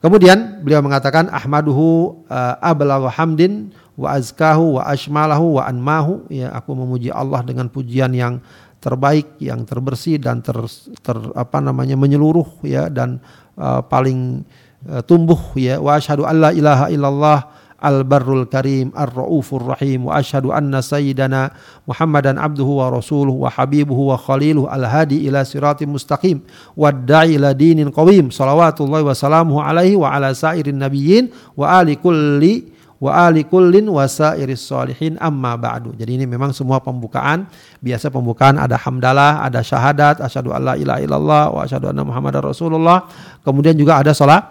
Kemudian 0.00 0.64
beliau 0.64 0.80
mengatakan 0.80 1.28
ahmaduhu 1.28 2.24
uh, 2.32 2.56
ablaghu 2.64 3.12
hamdin 3.12 3.68
wa 4.00 4.16
azkahu 4.16 4.80
wa 4.80 4.88
ashmalahu 4.88 5.60
wa 5.60 5.68
anmahu 5.68 6.24
ya 6.32 6.48
aku 6.56 6.72
memuji 6.72 7.12
Allah 7.12 7.44
dengan 7.44 7.68
pujian 7.68 8.16
yang 8.16 8.40
terbaik 8.80 9.36
yang 9.38 9.68
terbersih 9.68 10.16
dan 10.16 10.40
ter, 10.40 10.56
ter 11.04 11.16
apa 11.36 11.60
namanya 11.60 12.00
menyeluruh 12.00 12.64
ya 12.64 12.88
dan 12.88 13.20
uh, 13.60 13.84
paling 13.84 14.42
uh, 14.88 15.04
tumbuh 15.04 15.38
ya. 15.54 15.76
Wa 15.76 16.00
asyhadu 16.00 16.24
alla 16.24 16.50
ilaha 16.50 16.88
illallah 16.88 17.38
al 17.80 18.04
barrul 18.04 18.48
karim 18.48 18.88
ar 18.96 19.12
raufur 19.12 19.76
rahim. 19.76 20.08
Wa 20.08 20.20
asyhadu 20.20 20.52
anna 20.52 20.80
sayyidana 20.80 21.52
muhammadan 21.84 22.40
abduhu 22.40 22.80
wa 22.80 22.92
rasuluhu 22.92 23.44
wa 23.44 23.52
habibuhu 23.52 24.12
wa 24.12 24.20
khaliluhu 24.20 24.68
al 24.68 24.84
hadi 24.88 25.28
ila 25.28 25.44
siratim 25.44 25.92
mustaqim. 25.92 26.40
Wa 26.72 26.88
da'i 26.92 27.36
ila 27.36 27.52
dinin 27.52 27.92
qawim. 27.92 28.32
Salawatullahi 28.32 29.04
wa 29.04 29.12
salamuhu 29.12 29.60
alaihi 29.60 29.96
wa 29.96 30.08
ala 30.08 30.32
sairin 30.32 30.80
nabiyyin 30.80 31.28
wa 31.52 31.84
ali 31.84 32.00
kulli 32.00 32.79
wa 33.00 33.16
ali 33.16 33.48
kullin 33.48 33.88
wasairis 33.88 34.60
solihin 34.60 35.16
amma 35.16 35.56
ba'du. 35.56 35.96
Jadi 35.96 36.20
ini 36.20 36.28
memang 36.28 36.52
semua 36.52 36.84
pembukaan, 36.84 37.48
biasa 37.80 38.12
pembukaan 38.12 38.60
ada 38.60 38.76
hamdalah, 38.76 39.40
ada 39.40 39.64
syahadat, 39.64 40.20
asyhadu 40.20 40.52
alla 40.52 40.76
ilaha 40.76 41.00
illallah 41.00 41.42
wa 41.48 41.60
asyhadu 41.64 41.88
anna 41.88 42.04
muhammadar 42.04 42.44
rasulullah. 42.44 43.08
Kemudian 43.40 43.72
juga 43.72 44.04
ada 44.04 44.12
salat, 44.12 44.44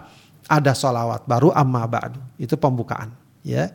ada 0.50 0.74
salawat 0.74 1.30
baru 1.30 1.54
amma 1.54 1.86
ba'du. 1.86 2.18
Itu 2.42 2.58
pembukaan, 2.58 3.14
ya. 3.46 3.70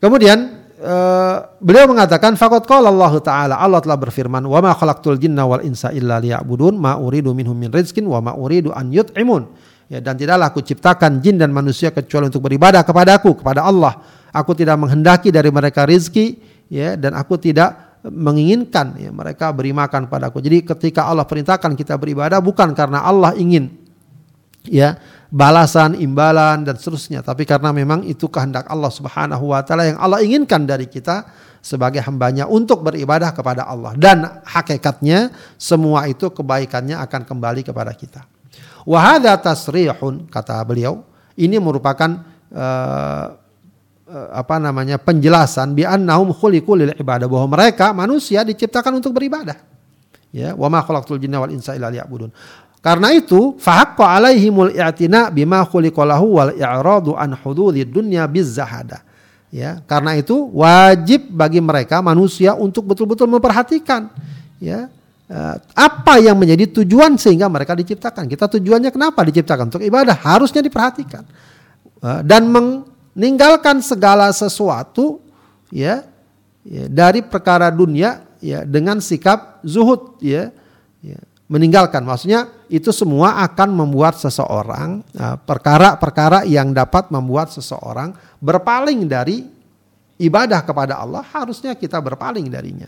Kemudian 0.00 0.64
uh, 0.80 1.56
beliau 1.60 1.88
mengatakan 1.88 2.36
faqad 2.36 2.64
qala 2.64 2.88
Allah 2.88 3.12
taala 3.20 3.54
Allah 3.60 3.80
telah 3.84 3.96
berfirman 3.96 4.44
wa 4.44 4.60
ma 4.60 4.72
khalaqtul 4.72 5.20
jinna 5.20 5.44
wal 5.44 5.64
insa 5.64 5.92
illa 5.92 6.20
liya'budun 6.20 6.76
ma 6.76 7.00
uridu 7.00 7.32
minhum 7.32 7.56
min 7.56 7.72
rizqin 7.72 8.04
wa 8.04 8.20
ma 8.20 8.32
uridu 8.36 8.72
an 8.76 8.92
yut'imun 8.92 9.48
Ya, 9.86 10.02
dan 10.02 10.18
tidaklah 10.18 10.50
aku 10.50 10.66
ciptakan 10.66 11.22
jin 11.22 11.38
dan 11.38 11.54
manusia 11.54 11.94
kecuali 11.94 12.26
untuk 12.26 12.42
beribadah 12.50 12.82
kepada 12.82 13.22
aku, 13.22 13.38
kepada 13.38 13.62
Allah. 13.62 14.02
Aku 14.34 14.50
tidak 14.52 14.74
menghendaki 14.82 15.30
dari 15.30 15.46
mereka 15.54 15.86
rizki, 15.86 16.42
ya, 16.66 16.98
dan 16.98 17.14
aku 17.14 17.38
tidak 17.38 18.02
menginginkan 18.06 18.98
ya, 18.98 19.10
mereka 19.10 19.50
beri 19.50 19.74
makan 19.74 20.06
padaku. 20.06 20.38
Jadi 20.42 20.62
ketika 20.62 21.06
Allah 21.06 21.26
perintahkan 21.26 21.74
kita 21.74 21.98
beribadah 21.98 22.38
bukan 22.38 22.70
karena 22.74 23.02
Allah 23.02 23.34
ingin 23.34 23.70
ya 24.66 24.98
balasan, 25.30 25.98
imbalan 25.98 26.62
dan 26.62 26.78
seterusnya, 26.78 27.22
tapi 27.22 27.42
karena 27.42 27.74
memang 27.74 28.06
itu 28.06 28.30
kehendak 28.30 28.66
Allah 28.70 28.90
Subhanahu 28.90 29.50
wa 29.50 29.62
taala 29.66 29.90
yang 29.90 29.98
Allah 29.98 30.22
inginkan 30.22 30.66
dari 30.66 30.86
kita 30.86 31.26
sebagai 31.58 31.98
hambanya 32.06 32.46
untuk 32.46 32.86
beribadah 32.86 33.34
kepada 33.34 33.66
Allah 33.66 33.98
dan 33.98 34.42
hakikatnya 34.46 35.34
semua 35.58 36.06
itu 36.06 36.30
kebaikannya 36.30 36.94
akan 36.94 37.22
kembali 37.26 37.66
kepada 37.66 37.90
kita. 37.90 38.35
Wahada 38.86 39.34
tasrihun 39.34 40.30
kata 40.30 40.62
beliau 40.62 41.02
ini 41.34 41.58
merupakan 41.58 42.22
uh, 42.54 43.26
apa 44.30 44.56
namanya 44.62 45.02
penjelasan 45.02 45.74
bi 45.74 45.82
annahum 45.82 46.30
lil 46.78 46.94
ibadah 46.94 47.26
bahwa 47.26 47.58
mereka 47.58 47.90
manusia 47.90 48.46
diciptakan 48.46 49.02
untuk 49.02 49.18
beribadah. 49.18 49.58
Ya, 50.30 50.54
wa 50.54 50.70
ma 50.70 50.86
khalaqtul 50.86 51.18
jinna 51.18 51.42
wal 51.42 51.50
insa 51.50 51.74
illa 51.74 51.90
liya'budun. 51.90 52.30
Karena 52.78 53.10
itu 53.10 53.58
fahaqqa 53.58 54.22
alaihimul 54.22 54.70
i'tina 54.70 55.26
bima 55.34 55.66
khuliqalahu 55.66 56.38
wal 56.38 56.52
i'radu 56.54 57.18
an 57.18 57.34
hududid 57.34 57.90
dunya 57.90 58.22
bizzahada. 58.30 59.02
Ya, 59.50 59.82
karena 59.90 60.14
itu 60.14 60.46
wajib 60.54 61.26
bagi 61.34 61.58
mereka 61.58 61.98
manusia 61.98 62.54
untuk 62.54 62.86
betul-betul 62.86 63.26
memperhatikan 63.26 64.10
ya 64.62 64.90
Eh, 65.26 65.56
apa 65.74 66.22
yang 66.22 66.38
menjadi 66.38 66.70
tujuan 66.82 67.18
sehingga 67.18 67.50
mereka 67.50 67.74
diciptakan. 67.74 68.30
Kita 68.30 68.46
tujuannya 68.46 68.94
kenapa 68.94 69.26
diciptakan? 69.26 69.74
Untuk 69.74 69.82
ibadah 69.82 70.14
harusnya 70.14 70.62
diperhatikan. 70.62 71.26
Eh, 71.98 72.20
dan 72.22 72.46
meninggalkan 72.46 73.82
segala 73.82 74.30
sesuatu 74.30 75.18
ya, 75.74 76.06
ya 76.62 76.86
dari 76.86 77.26
perkara 77.26 77.74
dunia 77.74 78.22
ya 78.38 78.62
dengan 78.62 79.02
sikap 79.02 79.58
zuhud 79.66 80.22
ya, 80.22 80.54
ya 81.02 81.18
meninggalkan 81.50 82.06
maksudnya 82.06 82.46
itu 82.70 82.94
semua 82.94 83.42
akan 83.50 83.82
membuat 83.82 84.22
seseorang 84.22 85.02
eh, 85.10 85.36
perkara-perkara 85.42 86.46
yang 86.46 86.70
dapat 86.70 87.10
membuat 87.10 87.50
seseorang 87.50 88.14
berpaling 88.38 89.10
dari 89.10 89.42
ibadah 90.22 90.62
kepada 90.62 91.02
Allah 91.02 91.26
harusnya 91.34 91.74
kita 91.74 91.98
berpaling 91.98 92.46
darinya. 92.46 92.86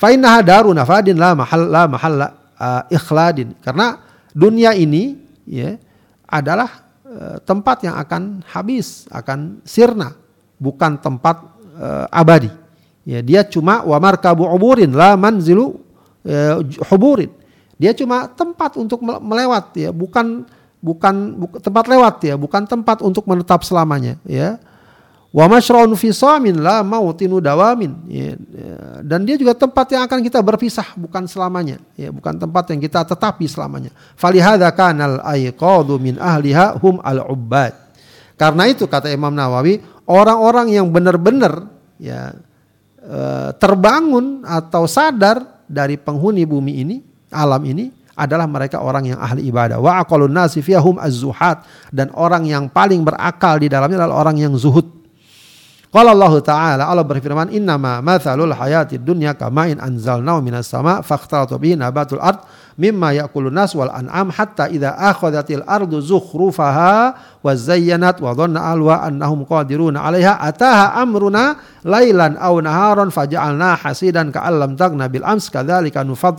Fa 0.00 0.08
daru 0.40 0.72
nafadin 0.72 1.20
la 1.20 1.36
mahal 1.36 1.68
la 1.68 1.84
mahalla 1.84 2.28
uh, 2.56 2.82
ikhladin. 2.88 3.52
Karena 3.60 4.00
dunia 4.32 4.72
ini 4.72 5.20
ya 5.44 5.76
adalah 6.24 6.88
uh, 7.04 7.36
tempat 7.44 7.84
yang 7.84 8.00
akan 8.00 8.40
habis, 8.48 9.04
akan 9.12 9.60
sirna, 9.60 10.16
bukan 10.56 10.96
tempat 10.96 11.36
uh, 11.76 12.08
abadi. 12.08 12.48
Ya, 13.04 13.20
dia 13.20 13.44
cuma 13.44 13.84
wa 13.84 14.00
markabu 14.00 14.48
uburin 14.48 14.88
la 14.96 15.20
manzilu 15.20 15.84
uh, 16.24 16.64
huburin. 16.88 17.28
Dia 17.76 17.92
cuma 17.92 18.24
tempat 18.24 18.80
untuk 18.80 19.04
melewat 19.04 19.76
ya, 19.76 19.92
bukan 19.92 20.48
bukan 20.80 21.44
bu, 21.44 21.60
tempat 21.60 21.84
lewat 21.92 22.24
ya, 22.24 22.40
bukan 22.40 22.64
tempat 22.64 23.04
untuk 23.04 23.28
menetap 23.28 23.68
selamanya 23.68 24.16
ya. 24.24 24.56
Wa 25.30 25.46
masyra'un 25.46 25.94
fi 25.94 26.10
samin 26.10 26.58
la 26.58 26.82
mautinu 26.82 27.38
dawamin. 27.38 27.94
Ya, 28.10 28.34
ya, 28.34 28.74
dan 29.06 29.22
dia 29.22 29.38
juga 29.38 29.54
tempat 29.54 29.86
yang 29.94 30.02
akan 30.10 30.26
kita 30.26 30.42
berpisah 30.42 30.90
bukan 30.98 31.30
selamanya. 31.30 31.78
Ya, 31.94 32.10
bukan 32.10 32.34
tempat 32.34 32.74
yang 32.74 32.82
kita 32.82 33.06
tetapi 33.06 33.46
selamanya. 33.46 33.94
Falihada 34.18 34.66
kanal 34.74 35.22
ayqadu 35.22 36.02
min 36.02 36.18
ahliha 36.18 36.82
hum 36.82 36.98
al-ubbad. 36.98 37.78
Karena 38.34 38.66
itu 38.66 38.90
kata 38.90 39.06
Imam 39.14 39.30
Nawawi, 39.30 39.78
orang-orang 40.10 40.74
yang 40.74 40.90
benar-benar 40.90 41.70
ya 42.00 42.34
e, 42.98 43.20
terbangun 43.54 44.42
atau 44.42 44.90
sadar 44.90 45.62
dari 45.70 45.94
penghuni 45.94 46.42
bumi 46.42 46.72
ini, 46.82 46.96
alam 47.30 47.62
ini 47.62 47.92
adalah 48.18 48.50
mereka 48.50 48.82
orang 48.82 49.14
yang 49.14 49.20
ahli 49.22 49.46
ibadah. 49.46 49.78
Wa 49.78 50.02
aqalun 50.02 50.34
nasi 50.34 50.58
fiyahum 50.58 50.98
dan 51.94 52.10
orang 52.18 52.50
yang 52.50 52.66
paling 52.66 53.06
berakal 53.06 53.62
di 53.62 53.70
dalamnya 53.70 54.02
adalah 54.02 54.26
orang 54.26 54.42
yang 54.42 54.58
zuhud 54.58 54.99
Qala 55.90 56.14
Allah 56.14 56.34
Ta'ala 56.38 56.82
Allah 56.86 57.02
berfirman 57.02 57.50
innama 57.50 57.98
mathalul 57.98 58.54
hayati 58.54 58.94
dunya 58.94 59.34
kamain 59.34 59.74
anzalnahu 59.74 60.38
minas 60.38 60.70
sama 60.70 61.02
fakhtalatu 61.02 61.58
bihi 61.58 61.74
nabatul 61.74 62.22
ard 62.22 62.46
mimma 62.78 63.10
ya'kulun 63.18 63.50
nas 63.50 63.74
wal 63.74 63.90
an'am 63.90 64.30
hatta 64.30 64.70
idza 64.70 64.94
akhadhatil 64.94 65.66
ardu 65.66 65.98
zukhrufaha 65.98 67.18
wa 67.42 67.50
zayyanat 67.58 68.22
wa 68.22 68.30
dhanna 68.38 68.70
alwa 68.70 69.02
annahum 69.02 69.42
qadiruna 69.42 70.06
'alaiha 70.06 70.38
ataha 70.38 70.94
amruna 70.94 71.58
lailan 71.82 72.38
aw 72.38 72.54
naharan 72.62 73.10
faja'alna 73.10 73.82
hasidan 73.82 74.30
ka'allam 74.30 74.78
tagna 74.78 75.10
bil 75.10 75.26
ams 75.26 75.50
kadzalika 75.50 76.06
nufad 76.06 76.38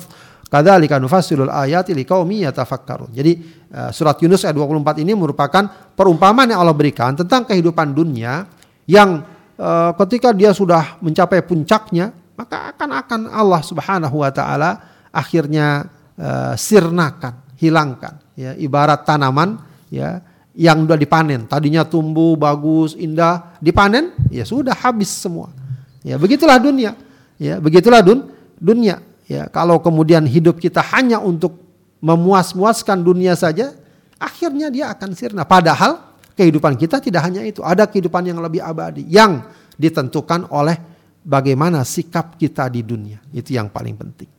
Kadzalika 0.52 1.00
nufassilul 1.00 1.48
ayati 1.48 1.96
liqaumi 1.96 2.44
yatafakkarun. 2.44 3.16
Jadi 3.16 3.40
uh, 3.72 3.88
surat 3.96 4.20
Yunus 4.20 4.44
ayat 4.44 4.52
24 4.60 5.00
ini 5.00 5.16
merupakan 5.16 5.64
perumpamaan 5.96 6.52
yang 6.52 6.60
Allah 6.60 6.76
berikan 6.76 7.16
tentang 7.16 7.48
kehidupan 7.48 7.96
dunia 7.96 8.44
yang 8.84 9.24
uh, 9.62 9.94
ketika 10.02 10.34
dia 10.34 10.50
sudah 10.58 10.98
mencapai 11.06 11.46
puncaknya, 11.46 12.10
maka 12.34 12.74
akan 12.74 12.90
akan 13.06 13.22
Allah 13.30 13.62
Subhanahu 13.62 14.26
wa 14.26 14.32
taala 14.34 14.82
akhirnya 15.14 15.86
uh, 16.18 16.58
sirnakan, 16.58 17.46
hilangkan 17.62 18.18
ya 18.34 18.58
ibarat 18.58 19.06
tanaman 19.06 19.62
ya 19.94 20.26
yang 20.58 20.90
sudah 20.90 20.98
dipanen. 20.98 21.46
Tadinya 21.46 21.86
tumbuh 21.86 22.34
bagus, 22.34 22.98
indah, 22.98 23.54
dipanen 23.62 24.18
ya 24.34 24.42
sudah 24.42 24.74
habis 24.74 25.14
semua. 25.14 25.54
Ya 26.02 26.18
begitulah 26.18 26.58
dunia. 26.58 26.98
Ya 27.38 27.62
begitulah 27.62 28.02
dun 28.02 28.34
dunia 28.58 29.00
Ya, 29.32 29.48
kalau 29.48 29.80
kemudian 29.80 30.28
hidup 30.28 30.60
kita 30.60 30.84
hanya 30.92 31.24
untuk 31.24 31.56
memuas-muaskan 32.04 33.00
dunia 33.00 33.32
saja, 33.40 33.72
akhirnya 34.20 34.68
dia 34.68 34.92
akan 34.92 35.16
sirna. 35.16 35.48
Padahal 35.48 36.11
kehidupan 36.42 36.74
kita 36.74 36.98
tidak 36.98 37.22
hanya 37.30 37.46
itu, 37.46 37.62
ada 37.62 37.86
kehidupan 37.86 38.26
yang 38.26 38.42
lebih 38.42 38.66
abadi 38.66 39.06
yang 39.06 39.46
ditentukan 39.78 40.50
oleh 40.50 40.74
bagaimana 41.22 41.86
sikap 41.86 42.34
kita 42.42 42.66
di 42.74 42.82
dunia. 42.82 43.22
Itu 43.30 43.54
yang 43.54 43.70
paling 43.70 43.94
penting. 43.94 44.30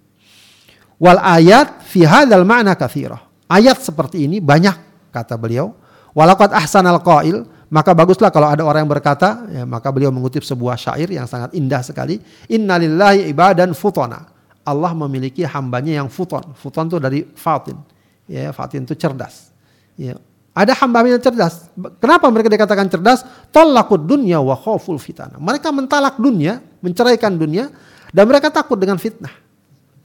Wal 0.98 1.22
ayat 1.22 1.86
fi 1.86 2.02
hadzal 2.02 2.42
ma'na 2.42 2.74
katsirah. 2.74 3.22
Ayat 3.46 3.78
seperti 3.78 4.26
ini 4.26 4.42
banyak 4.42 5.08
kata 5.14 5.38
beliau. 5.38 5.78
Walaqad 6.12 6.52
ahsanal 6.52 7.00
qail, 7.00 7.46
maka 7.72 7.96
baguslah 7.96 8.28
kalau 8.28 8.52
ada 8.52 8.60
orang 8.66 8.84
yang 8.84 8.92
berkata, 8.92 9.48
ya, 9.48 9.64
maka 9.64 9.88
beliau 9.88 10.12
mengutip 10.12 10.44
sebuah 10.44 10.76
syair 10.76 11.08
yang 11.08 11.24
sangat 11.24 11.56
indah 11.56 11.80
sekali. 11.80 12.20
Innalillahi 12.52 13.32
ibadan 13.32 13.72
futona. 13.72 14.28
Allah 14.62 14.92
memiliki 14.92 15.42
hambanya 15.42 16.04
yang 16.04 16.08
futon. 16.12 16.52
Futon 16.52 16.86
itu 16.92 16.98
dari 17.00 17.20
fatin. 17.32 17.80
Ya, 18.28 18.52
fatin 18.52 18.84
itu 18.84 18.94
cerdas. 18.94 19.50
Ya. 19.96 20.20
Ada 20.52 20.76
hamba 20.84 21.00
yang 21.08 21.16
cerdas. 21.16 21.72
Kenapa 21.96 22.28
mereka 22.28 22.52
dikatakan 22.52 22.84
cerdas? 22.92 23.24
Tolakut 23.48 24.04
dunia 24.04 24.36
wa 24.36 24.52
khawful 24.52 25.00
fitana. 25.00 25.40
Mereka 25.40 25.72
mentalak 25.72 26.20
dunia, 26.20 26.60
menceraikan 26.84 27.40
dunia, 27.40 27.72
dan 28.12 28.28
mereka 28.28 28.52
takut 28.52 28.76
dengan 28.76 29.00
fitnah. 29.00 29.32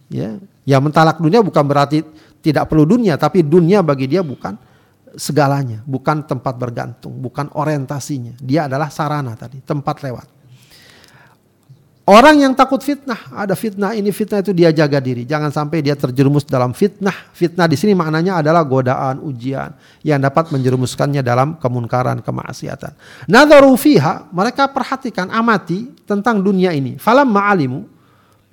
Ya, 0.07 0.39
ya 0.63 0.79
mentalak 0.79 1.19
dunia 1.19 1.43
bukan 1.43 1.67
berarti 1.67 1.99
tidak 2.39 2.71
perlu 2.71 2.87
dunia, 2.87 3.19
tapi 3.19 3.43
dunia 3.43 3.83
bagi 3.83 4.07
dia 4.07 4.23
bukan 4.23 4.55
segalanya, 5.19 5.83
bukan 5.83 6.23
tempat 6.23 6.55
bergantung, 6.55 7.19
bukan 7.19 7.51
orientasinya. 7.51 8.39
Dia 8.39 8.71
adalah 8.71 8.87
sarana 8.87 9.35
tadi, 9.35 9.59
tempat 9.59 9.99
lewat. 9.99 10.36
Orang 12.07 12.39
yang 12.39 12.55
takut 12.55 12.79
fitnah, 12.79 13.19
ada 13.35 13.51
fitnah 13.51 13.91
ini 13.91 14.15
fitnah 14.15 14.39
itu 14.39 14.55
dia 14.55 14.71
jaga 14.71 15.03
diri. 15.03 15.27
Jangan 15.27 15.51
sampai 15.51 15.83
dia 15.83 15.91
terjerumus 15.91 16.47
dalam 16.47 16.71
fitnah. 16.71 17.11
Fitnah 17.35 17.67
di 17.67 17.75
sini 17.75 17.91
maknanya 17.91 18.39
adalah 18.39 18.63
godaan, 18.63 19.19
ujian 19.19 19.75
yang 20.07 20.23
dapat 20.23 20.47
menjerumuskannya 20.55 21.19
dalam 21.19 21.59
kemunkaran, 21.59 22.23
kemaksiatan. 22.23 22.95
Nadharu 23.27 23.75
fiha, 23.75 24.23
mereka 24.31 24.71
perhatikan, 24.71 25.27
amati 25.27 25.91
tentang 26.07 26.39
dunia 26.39 26.71
ini. 26.71 26.95
Falam 26.95 27.27
ma'alimu, 27.27 27.83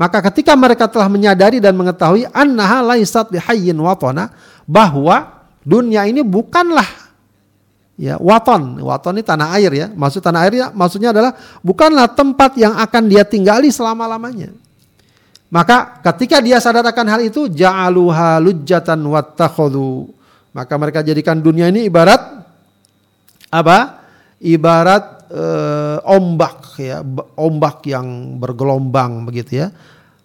maka 0.02 0.18
ketika 0.34 0.58
mereka 0.58 0.90
telah 0.90 1.06
menyadari 1.06 1.62
dan 1.62 1.78
mengetahui 1.78 2.26
annaha 2.34 2.82
laisat 2.82 3.30
bihayyin 3.30 3.78
watana, 3.78 4.34
bahwa 4.66 5.46
dunia 5.62 6.10
ini 6.10 6.26
bukanlah 6.26 7.03
ya 8.00 8.18
waton. 8.18 8.82
Waton 8.82 9.18
ini 9.18 9.24
tanah 9.26 9.54
air 9.58 9.72
ya. 9.72 9.86
Maksud 9.92 10.20
tanah 10.20 10.40
air 10.46 10.54
ya 10.58 10.66
maksudnya 10.74 11.14
adalah 11.14 11.36
bukanlah 11.60 12.10
tempat 12.12 12.58
yang 12.58 12.74
akan 12.76 13.02
dia 13.06 13.22
tinggali 13.22 13.70
selama 13.70 14.04
lamanya 14.10 14.54
maka 15.54 16.02
ketika 16.02 16.42
dia 16.42 16.58
sadar 16.58 16.82
akan 16.82 17.06
hal 17.06 17.22
itu 17.22 17.46
ja'aluha 17.46 18.42
lujjatan 18.42 18.98
wattakhadhu. 19.06 20.10
Maka 20.50 20.74
mereka 20.74 20.98
jadikan 21.06 21.38
dunia 21.38 21.70
ini 21.70 21.86
ibarat 21.86 22.42
apa? 23.54 24.02
Ibarat 24.42 25.30
e, 25.30 25.44
ombak 26.10 26.74
ya 26.82 27.06
ombak 27.38 27.86
yang 27.86 28.38
bergelombang 28.42 29.30
begitu 29.30 29.62
ya. 29.62 29.70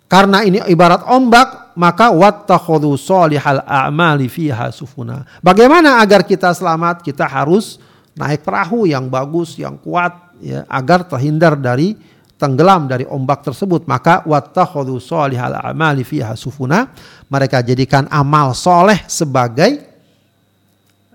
Karena 0.09 0.41
ini 0.41 0.65
ibarat 0.65 1.05
ombak, 1.05 1.68
maka 1.79 2.11
wattakhadhu 2.11 2.99
solihal 2.99 3.63
a'mali 3.63 4.27
fiha 4.27 4.67
sufuna. 4.75 5.23
Bagaimana 5.39 6.03
agar 6.03 6.27
kita 6.27 6.51
selamat? 6.51 6.99
Kita 6.99 7.23
harus 7.23 7.79
naik 8.19 8.43
perahu 8.43 8.83
yang 8.83 9.07
bagus, 9.07 9.55
yang 9.55 9.79
kuat 9.79 10.11
ya, 10.43 10.67
agar 10.67 11.07
terhindar 11.07 11.55
dari 11.55 11.95
tenggelam 12.35 12.91
dari 12.91 13.07
ombak 13.07 13.47
tersebut. 13.47 13.87
Maka 13.87 14.27
wattakhadhu 14.27 14.99
solihal 14.99 15.55
a'mali 15.55 16.03
fiha 16.03 16.35
sufuna. 16.35 16.91
Mereka 17.31 17.63
jadikan 17.63 18.11
amal 18.11 18.51
soleh 18.51 18.99
sebagai 19.07 19.79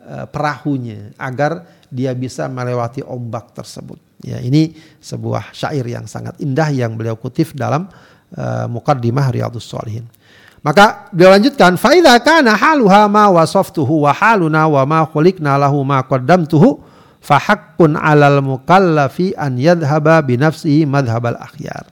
uh, 0.00 0.24
perahunya 0.24 1.12
agar 1.20 1.60
dia 1.92 2.16
bisa 2.16 2.48
melewati 2.48 3.04
ombak 3.04 3.52
tersebut. 3.52 4.00
Ya, 4.24 4.40
ini 4.40 4.72
sebuah 5.04 5.52
syair 5.52 5.84
yang 5.84 6.08
sangat 6.08 6.40
indah 6.40 6.72
yang 6.72 6.96
beliau 6.96 7.20
kutip 7.20 7.52
dalam 7.52 7.84
uh, 8.32 8.64
muqaddimah 8.72 9.28
riyadhus 9.28 9.68
salihin. 9.68 10.08
Maka 10.64 11.12
dia 11.12 11.28
lanjutkan 11.28 11.76
faida 11.76 12.16
kana 12.24 12.56
haluha 12.56 13.04
ma 13.04 13.28
wasaftuhu 13.28 14.08
wa 14.08 14.16
haluna 14.16 14.64
wa 14.64 14.80
ma 14.88 15.00
khuliqna 15.04 15.60
lahu 15.60 15.84
ma 15.84 16.00
qaddamtuhu 16.00 16.80
fa 17.20 17.36
haqqun 17.36 18.00
'alal 18.00 18.40
mukallafi 18.40 19.36
an 19.36 19.60
yadhhaba 19.60 20.24
bi 20.24 20.40
nafsihi 20.40 20.88
madhhabal 20.88 21.36
akhyar. 21.36 21.84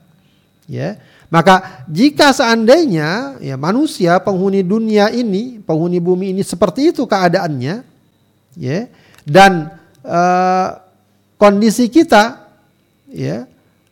Ya. 0.65 0.97
Maka 1.29 1.85
jika 1.85 2.33
seandainya 2.33 3.37
ya 3.41 3.57
manusia 3.61 4.17
penghuni 4.21 4.65
dunia 4.65 5.13
ini, 5.13 5.61
penghuni 5.61 6.01
bumi 6.01 6.33
ini 6.33 6.41
seperti 6.41 6.93
itu 6.93 7.05
keadaannya, 7.05 7.81
ya, 8.57 8.79
dan 9.25 9.69
uh, 10.05 10.77
kondisi 11.37 11.89
kita, 11.89 12.41
ya, 13.09 13.49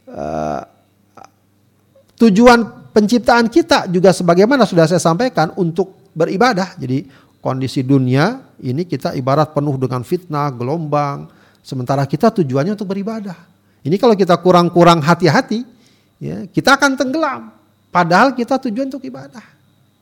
uh, 0.09 0.61
Tujuan 2.21 2.80
penciptaan 2.91 3.47
kita 3.47 3.87
juga 3.87 4.11
sebagaimana 4.11 4.67
sudah 4.67 4.85
saya 4.85 5.01
sampaikan 5.01 5.55
untuk 5.57 6.11
beribadah. 6.11 6.75
Jadi 6.75 7.07
kondisi 7.39 7.81
dunia 7.81 8.43
ini 8.61 8.85
kita 8.85 9.17
ibarat 9.17 9.55
penuh 9.55 9.75
dengan 9.79 10.05
fitnah, 10.05 10.51
gelombang. 10.53 11.27
Sementara 11.65 12.05
kita 12.05 12.29
tujuannya 12.29 12.77
untuk 12.77 12.91
beribadah. 12.91 13.37
Ini 13.81 13.97
kalau 13.97 14.13
kita 14.13 14.37
kurang-kurang 14.37 15.01
hati-hati, 15.01 15.65
ya, 16.21 16.45
kita 16.45 16.77
akan 16.77 16.93
tenggelam. 16.97 17.49
Padahal 17.89 18.37
kita 18.37 18.61
tujuan 18.61 18.93
untuk 18.93 19.01
ibadah. 19.01 19.43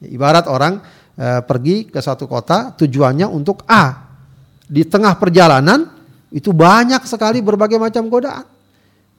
Ya, 0.04 0.08
ibarat 0.12 0.46
orang 0.52 0.84
e, 1.16 1.28
pergi 1.44 1.88
ke 1.88 2.00
satu 2.00 2.28
kota 2.28 2.76
tujuannya 2.76 3.28
untuk 3.28 3.64
A. 3.68 4.12
Di 4.70 4.86
tengah 4.86 5.16
perjalanan 5.16 5.88
itu 6.30 6.54
banyak 6.54 7.02
sekali 7.08 7.42
berbagai 7.42 7.80
macam 7.80 8.08
godaan. 8.12 8.46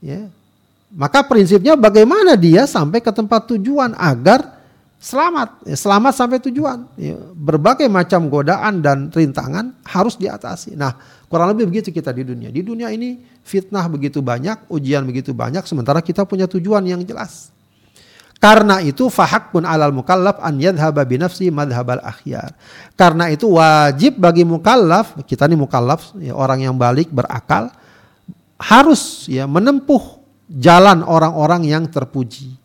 Ya, 0.01 0.29
maka 0.91 1.23
prinsipnya 1.23 1.79
bagaimana 1.79 2.35
dia 2.35 2.67
sampai 2.67 2.99
ke 2.99 3.15
tempat 3.15 3.47
tujuan 3.55 3.95
agar 3.95 4.59
selamat, 5.01 5.65
ya, 5.65 5.77
selamat 5.79 6.13
sampai 6.13 6.39
tujuan. 6.51 6.79
Ya, 6.99 7.17
berbagai 7.33 7.87
macam 7.87 8.27
godaan 8.27 8.83
dan 8.83 9.09
rintangan 9.09 9.79
harus 9.87 10.19
diatasi. 10.19 10.75
Nah, 10.75 10.99
kurang 11.31 11.55
lebih 11.55 11.71
begitu 11.71 11.95
kita 11.95 12.11
di 12.11 12.27
dunia. 12.27 12.51
Di 12.51 12.61
dunia 12.61 12.91
ini 12.91 13.23
fitnah 13.47 13.87
begitu 13.87 14.21
banyak, 14.21 14.69
ujian 14.69 15.07
begitu 15.07 15.31
banyak, 15.31 15.65
sementara 15.65 16.03
kita 16.03 16.27
punya 16.27 16.51
tujuan 16.51 16.83
yang 16.85 17.01
jelas. 17.07 17.55
Karena 18.41 18.81
itu 18.81 19.13
fahak 19.13 19.53
pun 19.53 19.69
alal 19.69 19.93
mukallaf 19.93 20.41
an 20.41 20.57
yadhhaba 20.57 21.05
binafsi 21.05 21.53
madhabal 21.53 22.01
akhyar. 22.01 22.57
Karena 22.97 23.29
itu 23.29 23.53
wajib 23.53 24.17
bagi 24.17 24.49
mukallaf, 24.49 25.13
kita 25.29 25.45
ini 25.45 25.61
mukallaf, 25.61 26.17
ya, 26.17 26.33
orang 26.33 26.65
yang 26.65 26.75
balik 26.75 27.13
berakal, 27.13 27.69
harus 28.61 29.29
ya 29.29 29.45
menempuh 29.49 30.20
jalan 30.51 31.07
orang-orang 31.07 31.63
yang 31.71 31.87
terpuji. 31.87 32.59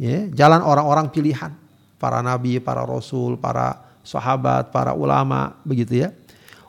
Ya, 0.00 0.26
jalan 0.32 0.64
orang-orang 0.64 1.12
pilihan. 1.12 1.52
Para 2.00 2.24
nabi, 2.24 2.58
para 2.58 2.82
rasul, 2.82 3.38
para 3.38 3.78
sahabat, 4.02 4.74
para 4.74 4.96
ulama, 4.96 5.54
begitu 5.62 6.02
ya. 6.02 6.10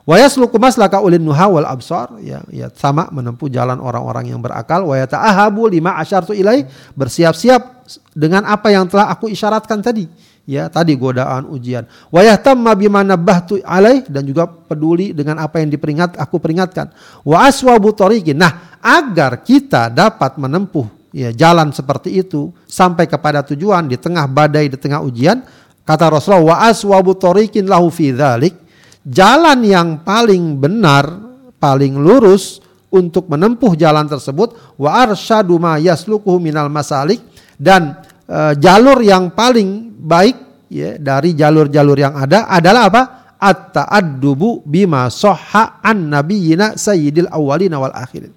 Wa 0.04 0.20
yasluku 0.20 0.60
maslaka 0.60 1.00
ulin 1.00 1.24
nuha 1.24 1.48
wal 1.48 1.64
absar 1.64 2.20
ya, 2.20 2.44
ya 2.52 2.68
sama 2.76 3.08
menempuh 3.08 3.48
jalan 3.48 3.80
orang-orang 3.80 4.36
yang 4.36 4.38
berakal 4.38 4.84
wa 4.84 5.00
yata'ahabu 5.00 5.64
lima 5.72 5.96
asyartu 5.96 6.36
ilai 6.36 6.68
bersiap-siap 6.92 7.88
dengan 8.12 8.44
apa 8.44 8.68
yang 8.68 8.84
telah 8.84 9.08
aku 9.08 9.32
isyaratkan 9.32 9.80
tadi 9.80 10.04
ya 10.44 10.68
tadi 10.68 10.96
godaan 10.96 11.48
ujian. 11.48 11.88
Wa 12.08 12.24
yahtamma 12.24 12.72
bima 12.76 13.00
nabbahtu 13.04 13.60
alaih 13.64 14.04
dan 14.08 14.24
juga 14.24 14.48
peduli 14.48 15.12
dengan 15.12 15.40
apa 15.40 15.60
yang 15.60 15.72
diperingat 15.72 16.16
aku 16.20 16.40
peringatkan. 16.40 16.92
Wa 17.24 17.48
aswabu 17.48 17.92
nah 18.36 18.78
agar 18.84 19.40
kita 19.40 19.88
dapat 19.88 20.36
menempuh 20.36 21.04
ya 21.14 21.30
jalan 21.30 21.70
seperti 21.70 22.20
itu 22.20 22.50
sampai 22.66 23.06
kepada 23.06 23.46
tujuan 23.46 23.86
di 23.86 23.94
tengah 23.94 24.26
badai 24.26 24.66
di 24.66 24.74
tengah 24.74 24.98
ujian 24.98 25.46
kata 25.86 26.10
Rasulullah 26.10 26.42
wa 26.42 26.56
aswabu 26.66 27.14
tariqin 27.14 27.70
lahu 27.70 27.86
fi 27.86 28.10
jalan 29.06 29.58
yang 29.62 30.02
paling 30.02 30.58
benar 30.58 31.06
paling 31.62 31.94
lurus 31.94 32.58
untuk 32.90 33.30
menempuh 33.30 33.78
jalan 33.78 34.10
tersebut 34.10 34.58
wa 34.74 34.90
arsyadu 34.90 35.54
ma 35.62 35.78
yaslukuhu 35.78 36.42
minal 36.42 36.66
masalik 36.66 37.22
dan 37.54 37.94
e, 38.24 38.38
jalur 38.58 38.98
yang 39.04 39.32
paling 39.32 39.94
baik 40.00 40.68
ya 40.72 40.96
dari 40.98 41.32
jalur-jalur 41.36 41.96
yang 41.96 42.14
ada 42.16 42.48
adalah 42.48 42.90
apa? 42.90 43.02
At-ta'addubu 43.38 44.64
bima 44.64 45.12
soha 45.12 45.84
an 45.84 46.08
nabiyina 46.08 46.80
sayyidil 46.80 47.28
awwalina 47.28 47.76
wal 47.76 47.92
akhirin. 47.92 48.32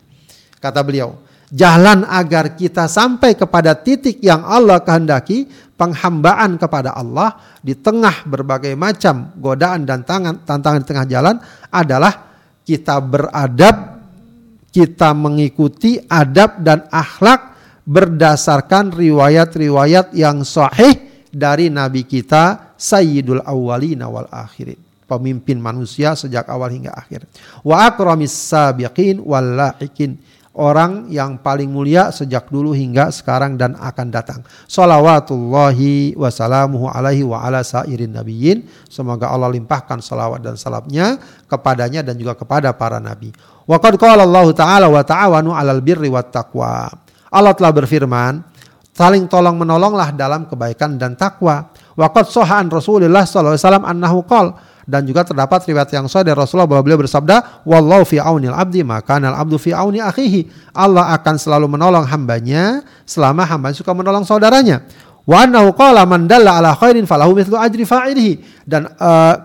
Kata 0.59 0.83
beliau, 0.83 1.15
jalan 1.47 2.03
agar 2.03 2.59
kita 2.59 2.91
sampai 2.91 3.39
kepada 3.39 3.77
titik 3.79 4.19
yang 4.19 4.43
Allah 4.43 4.83
kehendaki, 4.83 5.47
penghambaan 5.77 6.59
kepada 6.59 6.97
Allah 6.97 7.39
di 7.61 7.77
tengah 7.77 8.25
berbagai 8.27 8.73
macam 8.75 9.31
godaan 9.37 9.87
dan 9.87 10.03
tangan, 10.03 10.43
tantangan 10.43 10.81
di 10.83 10.87
tengah 10.89 11.07
jalan 11.07 11.35
adalah 11.71 12.13
kita 12.67 12.99
beradab, 12.99 13.75
kita 14.73 15.15
mengikuti 15.15 15.95
adab 16.03 16.59
dan 16.59 16.83
akhlak 16.91 17.56
berdasarkan 17.87 18.91
riwayat-riwayat 18.91 20.11
yang 20.11 20.43
sahih 20.43 21.07
dari 21.31 21.71
Nabi 21.71 22.03
kita 22.03 22.75
Sayyidul 22.75 23.41
Awwalina 23.47 24.11
wal 24.11 24.27
Akhirin. 24.27 24.77
Pemimpin 25.07 25.63
manusia 25.63 26.19
sejak 26.19 26.51
awal 26.51 26.67
hingga 26.75 26.91
akhir. 26.91 27.23
Wa 27.63 27.87
akramis 27.87 28.35
sabiqin 28.35 29.23
wal 29.23 29.55
lahikin 29.55 30.19
orang 30.51 31.07
yang 31.07 31.39
paling 31.39 31.71
mulia 31.71 32.11
sejak 32.11 32.51
dulu 32.51 32.75
hingga 32.75 33.07
sekarang 33.15 33.55
dan 33.55 33.79
akan 33.79 34.07
datang. 34.11 34.43
Salawatullahi 34.67 36.11
wassalamuhu 36.19 36.91
alaihi 36.91 37.23
wa 37.23 37.39
ala 37.39 37.63
sairin 37.63 38.19
nabiyyin. 38.19 38.67
Semoga 38.91 39.31
Allah 39.31 39.47
limpahkan 39.47 40.03
salawat 40.03 40.43
dan 40.43 40.59
salamnya 40.59 41.15
kepadanya 41.47 42.03
dan 42.03 42.19
juga 42.19 42.35
kepada 42.35 42.75
para 42.75 42.99
nabi. 42.99 43.31
Wa 43.63 43.79
qad 43.79 43.95
qala 43.95 44.27
Allah 44.27 44.47
Ta'ala 44.51 44.87
wa 44.91 45.07
ta'awanu 45.07 45.55
'alal 45.55 45.79
birri 45.79 46.11
wat 46.11 46.35
taqwa. 46.35 47.06
Allah 47.31 47.53
telah 47.53 47.71
berfirman, 47.75 48.43
saling 48.95 49.29
tolong 49.29 49.59
menolonglah 49.59 50.15
dalam 50.15 50.49
kebaikan 50.49 50.97
dan 50.97 51.13
takwa. 51.13 51.69
Waqad 51.97 52.29
sohaan 52.29 52.69
Rasulullah 52.69 53.25
sallallahu 53.25 53.57
alaihi 53.57 53.63
wasallam 53.65 53.85
annahu 53.85 54.19
qol 54.25 54.47
dan 54.87 55.03
juga 55.03 55.27
terdapat 55.27 55.67
riwayat 55.67 55.91
yang 55.91 56.07
sahih 56.07 56.31
dari 56.31 56.37
Rasulullah 56.39 56.69
bahwa 56.69 56.81
beliau 56.87 57.03
bersabda, 57.03 57.67
"Wallahu 57.67 58.07
fi 58.07 58.23
aunil 58.23 58.55
abdi 58.55 58.87
maka 58.87 59.19
al 59.19 59.35
abdu 59.35 59.59
fi 59.59 59.75
auni 59.75 59.99
akhihi." 59.99 60.71
Allah 60.71 61.11
akan 61.19 61.35
selalu 61.35 61.67
menolong 61.67 62.07
hambanya 62.07 62.87
selama 63.03 63.43
hamba 63.43 63.75
suka 63.75 63.91
menolong 63.91 64.23
saudaranya. 64.23 64.87
Wa 65.27 65.43
annahu 65.43 65.75
qala 65.75 66.07
man 66.07 66.23
dalla 66.23 66.55
ala 66.63 66.71
khairin 66.71 67.03
falahu 67.03 67.35
mithlu 67.35 67.59
ajri 67.59 67.83
fa'ilihi. 67.83 68.63
Dan 68.63 68.87
uh, 68.87 69.35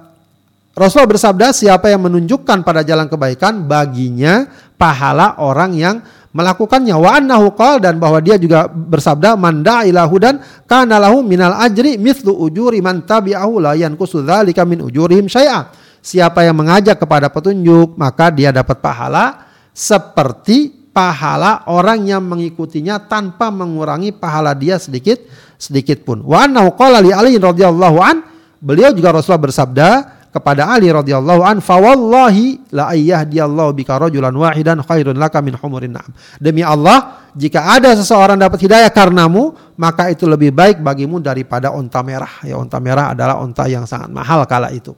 Rasulullah 0.72 1.10
bersabda, 1.10 1.50
siapa 1.50 1.90
yang 1.90 2.06
menunjukkan 2.06 2.62
pada 2.62 2.86
jalan 2.86 3.10
kebaikan 3.10 3.66
baginya 3.66 4.46
pahala 4.78 5.42
orang 5.42 5.74
yang 5.74 6.00
melakukannya 6.32 6.96
wa 6.96 7.10
annahu 7.20 7.52
dan 7.78 8.00
bahwa 8.00 8.18
dia 8.24 8.40
juga 8.40 8.66
bersabda 8.68 9.36
man 9.36 9.60
ilahu 9.62 10.16
dan 10.16 10.40
kana 10.64 10.96
lahu 10.96 11.20
minal 11.20 11.52
ajri 11.60 12.00
mithlu 12.00 12.32
ujuri 12.32 12.80
man 12.80 13.04
tabi'ahu 13.04 13.60
la 13.60 13.72
yanqusu 13.76 14.24
dzalika 14.24 14.64
min 14.64 14.80
ujurihim 14.80 15.28
syai'a. 15.28 15.68
Siapa 16.02 16.42
yang 16.42 16.58
mengajak 16.58 16.98
kepada 16.98 17.30
petunjuk 17.30 17.94
maka 17.94 18.32
dia 18.34 18.50
dapat 18.50 18.82
pahala 18.82 19.46
seperti 19.70 20.90
pahala 20.90 21.64
orang 21.70 22.04
yang 22.04 22.24
mengikutinya 22.26 23.06
tanpa 23.08 23.48
mengurangi 23.48 24.12
pahala 24.12 24.52
dia 24.52 24.76
sedikit 24.76 25.22
sedikit 25.56 26.02
pun. 26.02 26.20
Wa 26.26 26.48
annahu 26.48 26.74
qala 26.74 26.98
li 27.00 27.14
ali 27.14 27.38
radhiyallahu 27.38 27.98
an 28.02 28.16
beliau 28.58 28.90
juga 28.90 29.14
Rasulullah 29.14 29.46
bersabda 29.46 29.88
kepada 30.32 30.64
Ali 30.72 30.88
radhiyallahu 30.88 31.44
an 31.44 31.60
fa 31.60 31.76
wallahi 31.76 32.72
la 32.72 32.88
ayyahdiyallahu 32.96 33.76
bika 33.76 34.00
rajulan 34.00 34.32
wahidan 34.32 34.80
khairun 34.80 35.20
laka 35.20 35.44
min 35.44 35.52
humurin 35.52 35.92
na'am. 35.92 36.08
Demi 36.40 36.64
Allah, 36.64 37.28
jika 37.36 37.76
ada 37.76 37.92
seseorang 37.92 38.40
dapat 38.40 38.64
hidayah 38.64 38.88
karenamu, 38.88 39.52
maka 39.76 40.08
itu 40.08 40.24
lebih 40.24 40.48
baik 40.48 40.80
bagimu 40.80 41.20
daripada 41.20 41.68
onta 41.68 42.00
merah. 42.00 42.32
Ya, 42.48 42.56
onta 42.56 42.80
merah 42.80 43.12
adalah 43.12 43.44
onta 43.44 43.68
yang 43.68 43.84
sangat 43.84 44.08
mahal 44.08 44.40
kala 44.48 44.72
itu. 44.72 44.96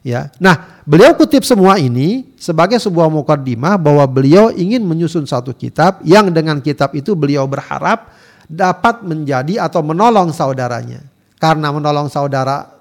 Ya. 0.00 0.32
Nah, 0.40 0.80
beliau 0.88 1.12
kutip 1.12 1.44
semua 1.44 1.76
ini 1.76 2.32
sebagai 2.40 2.80
sebuah 2.80 3.12
mukaddimah 3.12 3.76
bahwa 3.76 4.08
beliau 4.08 4.48
ingin 4.48 4.80
menyusun 4.80 5.28
satu 5.28 5.52
kitab 5.52 6.00
yang 6.08 6.32
dengan 6.32 6.56
kitab 6.64 6.96
itu 6.96 7.12
beliau 7.12 7.44
berharap 7.44 8.08
dapat 8.48 9.04
menjadi 9.04 9.60
atau 9.60 9.84
menolong 9.84 10.32
saudaranya. 10.32 11.04
Karena 11.36 11.68
menolong 11.68 12.08
saudara 12.08 12.79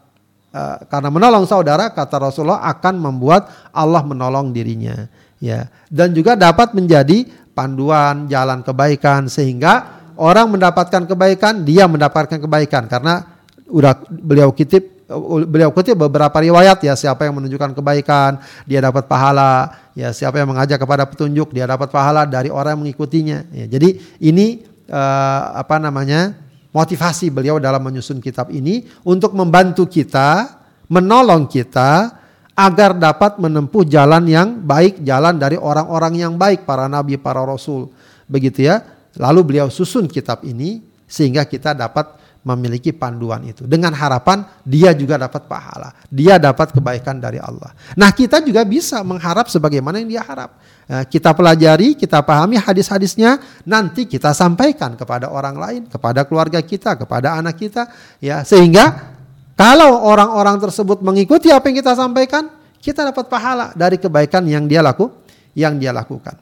Eh, 0.49 0.77
karena 0.89 1.13
menolong 1.13 1.45
saudara 1.45 1.93
kata 1.93 2.17
Rasulullah 2.17 2.65
akan 2.73 2.97
membuat 2.97 3.69
Allah 3.69 4.01
menolong 4.01 4.49
dirinya 4.49 5.05
ya. 5.37 5.69
Dan 5.85 6.09
juga 6.17 6.33
dapat 6.33 6.73
menjadi 6.73 7.29
panduan 7.53 8.25
jalan 8.25 8.65
kebaikan 8.65 9.29
sehingga 9.29 10.01
orang 10.17 10.49
mendapatkan 10.49 11.05
kebaikan 11.05 11.61
dia 11.61 11.85
mendapatkan 11.85 12.41
kebaikan. 12.41 12.89
Karena 12.89 13.29
udah 13.69 13.93
beliau 14.09 14.49
kutip 14.49 15.05
beliau 15.45 15.69
kutip 15.69 15.93
beberapa 15.93 16.41
riwayat 16.41 16.81
ya. 16.81 16.97
Siapa 16.97 17.29
yang 17.29 17.37
menunjukkan 17.37 17.77
kebaikan 17.77 18.41
dia 18.65 18.81
dapat 18.81 19.05
pahala 19.05 19.69
ya. 19.93 20.09
Siapa 20.09 20.41
yang 20.41 20.49
mengajak 20.49 20.81
kepada 20.81 21.05
petunjuk 21.05 21.53
dia 21.53 21.69
dapat 21.69 21.93
pahala 21.93 22.25
dari 22.25 22.49
orang 22.49 22.73
yang 22.73 22.89
mengikutinya 22.89 23.53
ya, 23.53 23.69
jadi 23.69 24.01
ini 24.17 24.65
uh, 24.89 25.61
apa 25.61 25.77
namanya 25.77 26.48
motivasi 26.69 27.33
beliau 27.33 27.57
dalam 27.57 27.81
menyusun 27.81 28.21
kitab 28.21 28.53
ini 28.53 28.85
untuk 29.05 29.33
membantu 29.33 29.89
kita, 29.89 30.59
menolong 30.89 31.49
kita 31.49 32.19
agar 32.59 32.91
dapat 32.91 33.39
menempuh 33.39 33.87
jalan 33.87 34.27
yang 34.27 34.59
baik, 34.59 34.99
jalan 34.99 35.39
dari 35.39 35.55
orang-orang 35.55 36.19
yang 36.19 36.35
baik, 36.35 36.67
para 36.67 36.91
nabi, 36.91 37.15
para 37.15 37.47
rasul. 37.47 37.87
Begitu 38.27 38.67
ya. 38.67 38.83
Lalu 39.15 39.41
beliau 39.55 39.67
susun 39.71 40.11
kitab 40.11 40.43
ini 40.43 40.83
sehingga 41.07 41.47
kita 41.47 41.73
dapat 41.73 42.18
memiliki 42.49 42.89
panduan 42.89 43.45
itu 43.45 43.69
dengan 43.69 43.93
harapan 43.93 44.41
dia 44.65 44.89
juga 44.97 45.21
dapat 45.21 45.45
pahala, 45.45 45.93
dia 46.09 46.41
dapat 46.41 46.73
kebaikan 46.73 47.21
dari 47.21 47.37
Allah. 47.37 47.69
Nah, 47.93 48.09
kita 48.09 48.41
juga 48.41 48.65
bisa 48.65 49.05
mengharap 49.05 49.45
sebagaimana 49.45 50.01
yang 50.01 50.09
dia 50.09 50.23
harap. 50.25 50.57
Nah, 50.89 51.05
kita 51.05 51.37
pelajari, 51.37 51.93
kita 51.93 52.25
pahami 52.25 52.57
hadis-hadisnya, 52.57 53.37
nanti 53.69 54.09
kita 54.09 54.33
sampaikan 54.33 54.97
kepada 54.97 55.29
orang 55.29 55.55
lain, 55.61 55.81
kepada 55.85 56.25
keluarga 56.25 56.57
kita, 56.65 56.97
kepada 56.97 57.37
anak 57.37 57.61
kita, 57.61 57.85
ya 58.17 58.41
sehingga 58.41 59.13
kalau 59.53 60.07
orang-orang 60.07 60.57
tersebut 60.57 61.05
mengikuti 61.05 61.53
apa 61.53 61.69
yang 61.69 61.77
kita 61.85 61.93
sampaikan, 61.93 62.49
kita 62.79 63.05
dapat 63.13 63.27
pahala 63.29 63.75
dari 63.77 64.01
kebaikan 64.01 64.47
yang 64.49 64.65
dia 64.65 64.81
laku, 64.81 65.11
yang 65.53 65.77
dia 65.77 65.91
lakukan. 65.91 66.39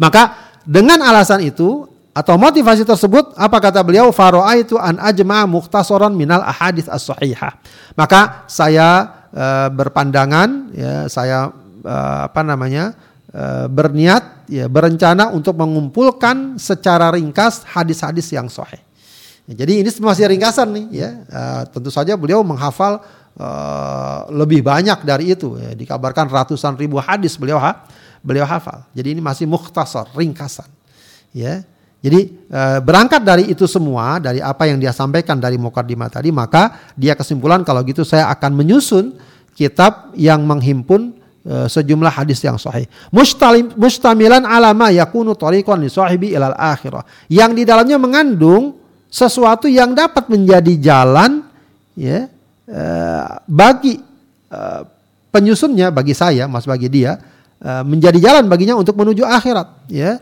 Maka 0.00 0.52
dengan 0.64 1.04
alasan 1.04 1.44
itu 1.44 1.97
atau 2.18 2.34
motivasi 2.34 2.82
tersebut 2.82 3.30
apa 3.38 3.62
kata 3.62 3.78
beliau 3.86 4.10
itu 4.58 4.74
an 4.74 4.98
ajma 4.98 5.46
mukhtasaran 5.46 6.10
minal 6.10 6.42
ahadits 6.42 6.90
as-sahihah. 6.90 7.54
Maka 7.94 8.42
saya 8.50 9.06
e, 9.30 9.46
berpandangan 9.70 10.74
ya 10.74 11.06
saya 11.06 11.54
e, 11.78 11.96
apa 12.26 12.42
namanya? 12.42 12.98
E, 13.30 13.70
berniat 13.70 14.50
ya 14.50 14.66
berencana 14.66 15.30
untuk 15.30 15.54
mengumpulkan 15.54 16.58
secara 16.58 17.14
ringkas 17.14 17.62
hadis-hadis 17.70 18.26
yang 18.34 18.50
sahih. 18.50 18.82
Ya, 19.46 19.62
jadi 19.62 19.86
ini 19.86 19.90
masih 20.02 20.26
ringkasan 20.26 20.74
nih 20.74 20.86
ya. 20.90 21.10
E, 21.22 21.42
tentu 21.70 21.94
saja 21.94 22.18
beliau 22.18 22.42
menghafal 22.42 22.98
e, 23.38 23.48
lebih 24.34 24.66
banyak 24.66 25.06
dari 25.06 25.38
itu 25.38 25.54
ya. 25.54 25.70
Dikabarkan 25.70 26.26
ratusan 26.26 26.74
ribu 26.74 26.98
hadis 26.98 27.38
beliau 27.38 27.62
ha, 27.62 27.86
beliau 28.26 28.42
hafal. 28.42 28.82
Jadi 28.90 29.14
ini 29.14 29.22
masih 29.22 29.46
mukhtasar, 29.46 30.10
ringkasan. 30.18 30.66
Ya. 31.30 31.62
Jadi 31.98 32.30
eh, 32.30 32.78
berangkat 32.78 33.26
dari 33.26 33.50
itu 33.50 33.66
semua, 33.66 34.22
dari 34.22 34.38
apa 34.38 34.70
yang 34.70 34.78
dia 34.78 34.94
sampaikan 34.94 35.42
dari 35.42 35.58
Mukadimah 35.58 36.06
tadi, 36.06 36.30
maka 36.30 36.94
dia 36.94 37.18
kesimpulan 37.18 37.66
kalau 37.66 37.82
gitu 37.82 38.06
saya 38.06 38.30
akan 38.30 38.54
menyusun 38.54 39.18
kitab 39.58 40.14
yang 40.14 40.46
menghimpun 40.46 41.18
eh, 41.42 41.66
sejumlah 41.66 42.22
hadis 42.22 42.38
yang 42.46 42.54
sahih. 42.54 42.86
Mustamilan 43.74 44.46
alama 44.46 44.94
yakunu 44.94 45.34
tariqan 45.34 45.82
li 45.82 45.90
sahibi 45.90 46.38
ilal 46.38 46.54
akhirah. 46.54 47.02
Yang 47.26 47.50
di 47.58 47.62
dalamnya 47.66 47.98
mengandung 47.98 48.78
sesuatu 49.10 49.66
yang 49.66 49.90
dapat 49.90 50.30
menjadi 50.30 50.78
jalan 50.78 51.42
ya 51.98 52.30
eh, 52.70 53.26
bagi 53.50 54.06
penyusunnya 55.28 55.92
bagi 55.92 56.16
saya, 56.16 56.48
Mas 56.48 56.64
bagi 56.64 56.88
dia 56.88 57.20
menjadi 57.84 58.16
jalan 58.16 58.48
baginya 58.48 58.80
untuk 58.80 58.96
menuju 58.96 59.28
akhirat 59.28 59.92
ya 59.92 60.16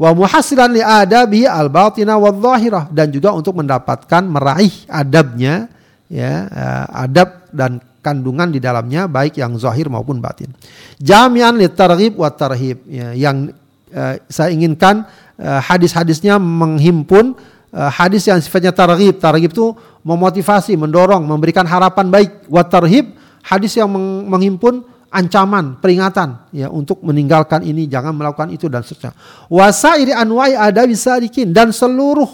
wa 0.00 0.10
muhasilan 0.16 0.72
li 0.72 0.80
adabi 0.80 1.44
al 1.44 1.68
batina 1.68 2.16
wa 2.16 2.32
dhahirah 2.32 2.88
dan 2.88 3.12
juga 3.12 3.36
untuk 3.36 3.60
mendapatkan 3.60 4.24
meraih 4.24 4.72
adabnya 4.88 5.68
ya 6.08 6.48
uh, 6.48 6.86
adab 7.04 7.52
dan 7.52 7.84
kandungan 8.00 8.48
di 8.48 8.58
dalamnya 8.58 9.04
baik 9.06 9.36
yang 9.36 9.54
zahir 9.60 9.92
maupun 9.92 10.18
batin. 10.18 10.48
Jami'an 10.96 11.60
li 11.60 11.68
targhib 11.68 12.16
wa 12.16 12.32
tarhib 12.32 12.80
ya, 12.88 13.12
yang 13.12 13.52
uh, 13.92 14.14
saya 14.26 14.50
inginkan 14.56 15.04
uh, 15.36 15.60
hadis-hadisnya 15.60 16.40
menghimpun 16.40 17.36
uh, 17.76 17.90
hadis 17.92 18.24
yang 18.26 18.40
sifatnya 18.40 18.72
targhib. 18.72 19.20
Targhib 19.20 19.52
itu 19.52 19.76
memotivasi, 20.00 20.80
mendorong, 20.80 21.22
memberikan 21.28 21.68
harapan 21.68 22.08
baik. 22.08 22.48
Wa 22.48 22.64
tarhib 22.64 23.12
hadis 23.44 23.76
yang 23.76 23.92
menghimpun 24.26 24.80
ancaman, 25.10 25.76
peringatan 25.82 26.48
ya 26.54 26.70
untuk 26.70 27.02
meninggalkan 27.02 27.66
ini, 27.66 27.90
jangan 27.90 28.14
melakukan 28.14 28.54
itu 28.54 28.70
dan 28.70 28.86
seterusnya. 28.86 29.12
Wasairi 29.50 30.14
anwai 30.14 30.54
ada 30.54 30.86
bisa 30.86 31.18
dikin 31.18 31.50
dan 31.50 31.74
seluruh 31.74 32.30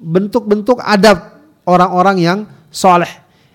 bentuk-bentuk 0.00 0.80
adab 0.80 1.42
orang-orang 1.66 2.16
yang 2.22 2.38
soleh 2.70 3.10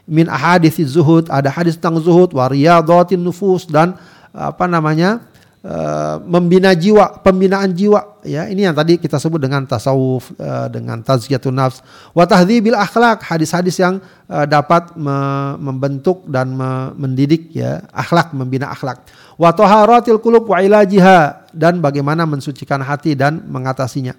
min 0.06 0.30
ahadits 0.30 0.78
zuhud, 0.86 1.26
ada 1.32 1.50
hadis 1.50 1.80
tentang 1.80 1.98
zuhud, 1.98 2.30
wariyadatin 2.36 3.18
nufus 3.18 3.66
dan 3.66 3.98
apa 4.30 4.70
namanya? 4.70 5.24
Uh, 5.66 6.22
membina 6.30 6.78
jiwa, 6.78 7.26
pembinaan 7.26 7.74
jiwa 7.74 8.22
ya. 8.22 8.46
Ini 8.46 8.70
yang 8.70 8.78
tadi 8.78 9.02
kita 9.02 9.18
sebut 9.18 9.42
dengan 9.42 9.66
tasawuf 9.66 10.30
uh, 10.38 10.70
dengan 10.70 11.02
tazkiyatun 11.02 11.58
nafs 11.58 11.82
wa 12.14 12.22
tahdhibil 12.22 12.78
akhlak, 12.78 13.26
hadis-hadis 13.26 13.82
yang 13.82 13.98
uh, 14.30 14.46
dapat 14.46 14.94
me 14.94 15.18
membentuk 15.58 16.22
dan 16.30 16.54
me 16.54 16.94
mendidik 16.94 17.50
ya, 17.50 17.82
akhlak, 17.90 18.38
membina 18.38 18.70
akhlak. 18.70 19.10
Wa 19.42 19.58
taharatil 19.58 20.22
qulub 20.22 20.46
wa 20.46 20.62
ilajiha 20.62 21.50
dan 21.50 21.82
bagaimana 21.82 22.30
mensucikan 22.30 22.86
hati 22.86 23.18
dan 23.18 23.42
mengatasinya 23.50 24.14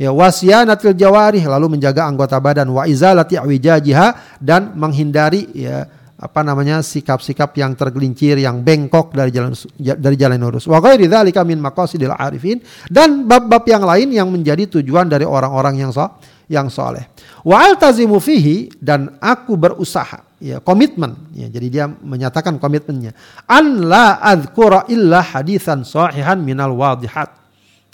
ya 0.00 0.12
wasyanatil 0.12 0.96
jawarih 0.96 1.44
lalu 1.44 1.76
menjaga 1.76 2.04
anggota 2.08 2.36
badan 2.40 2.68
wa 2.68 2.84
izalati 2.84 3.36
awijajiha 3.40 4.40
dan 4.40 4.76
menghindari 4.76 5.48
ya 5.56 5.88
apa 6.16 6.40
namanya 6.40 6.80
sikap-sikap 6.80 7.52
yang 7.60 7.76
tergelincir 7.76 8.40
yang 8.40 8.64
bengkok 8.64 9.12
dari 9.12 9.28
jalan 9.28 9.52
dari 9.76 10.16
jalan 10.16 10.40
lurus 10.40 10.64
wa 10.64 10.80
ghairi 10.80 11.04
dzalika 11.12 11.44
min 11.44 11.60
maqasidil 11.60 12.16
arifin. 12.16 12.64
Dan 12.88 13.28
bab-bab 13.28 13.68
yang 13.68 13.84
lain 13.84 14.08
yang 14.16 14.28
menjadi 14.32 14.80
tujuan 14.80 15.12
dari 15.12 15.28
orang-orang 15.28 15.76
yang 15.76 15.92
so, 15.92 16.08
yang 16.48 16.72
soleh 16.72 17.04
wa 17.44 17.60
altazimu 17.60 18.16
fihi 18.16 18.72
dan 18.80 19.20
aku 19.20 19.60
berusaha 19.60 20.24
ya 20.40 20.56
komitmen. 20.64 21.12
Ya 21.36 21.52
jadi 21.52 21.66
dia 21.68 21.84
menyatakan 21.84 22.56
komitmennya. 22.56 23.12
An 23.44 23.84
la 23.84 24.16
adzkura 24.24 24.88
illa 24.88 25.20
hadisan 25.20 25.84
sahihan 25.84 26.40
minal 26.40 26.72
wadihat. 26.72 27.28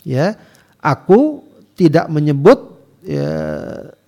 Ya 0.07 0.39
aku 0.79 1.43
tidak 1.75 2.07
menyebut 2.07 2.79
ya, 3.03 3.27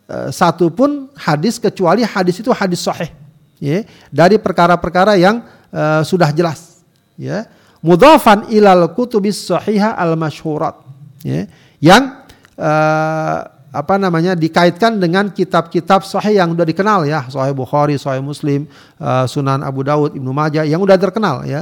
uh, 0.07 0.31
satu 0.31 0.71
pun 0.71 1.11
hadis 1.19 1.59
kecuali 1.59 2.07
hadis 2.07 2.39
itu 2.39 2.55
hadis 2.55 2.79
sahih 2.79 3.24
ya 3.65 3.79
dari 4.13 4.37
perkara-perkara 4.37 5.17
yang 5.17 5.41
uh, 5.73 6.05
sudah 6.05 6.29
jelas 6.37 6.85
ya. 7.17 7.49
Mudhafan 7.85 8.49
ilal 8.49 8.93
kutubis 8.97 9.45
sahihah 9.45 9.97
al 9.97 10.17
masyhurat 10.17 10.77
ya 11.25 11.49
yang 11.81 12.25
uh, 12.57 13.39
apa 13.75 13.99
namanya 13.99 14.39
dikaitkan 14.39 15.03
dengan 15.03 15.35
kitab-kitab 15.35 16.07
sahih 16.07 16.39
yang 16.39 16.55
sudah 16.55 16.65
dikenal 16.65 17.01
ya. 17.09 17.27
Sahih 17.27 17.53
Bukhari, 17.53 17.99
sahih 17.99 18.23
Muslim, 18.23 18.71
uh, 19.03 19.27
Sunan 19.27 19.67
Abu 19.67 19.83
Dawud, 19.83 20.15
Ibnu 20.15 20.31
Majah 20.31 20.63
yang 20.63 20.81
sudah 20.85 20.97
terkenal 21.01 21.45
ya 21.49 21.61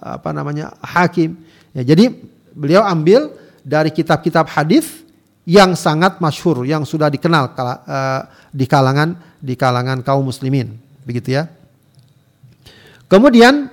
apa 0.00 0.30
namanya 0.30 0.74
Hakim. 0.82 1.38
Ya, 1.74 1.82
jadi 1.82 2.14
beliau 2.54 2.86
ambil 2.86 3.34
dari 3.66 3.90
kitab-kitab 3.90 4.46
hadis 4.50 5.02
yang 5.44 5.76
sangat 5.76 6.18
masyhur 6.24 6.64
yang 6.64 6.88
sudah 6.88 7.12
dikenal 7.12 7.52
di 8.48 8.64
kalangan 8.64 9.12
di 9.44 9.54
kalangan 9.60 10.00
kaum 10.00 10.24
muslimin 10.24 10.83
begitu 11.04 11.36
ya. 11.36 11.52
Kemudian 13.06 13.68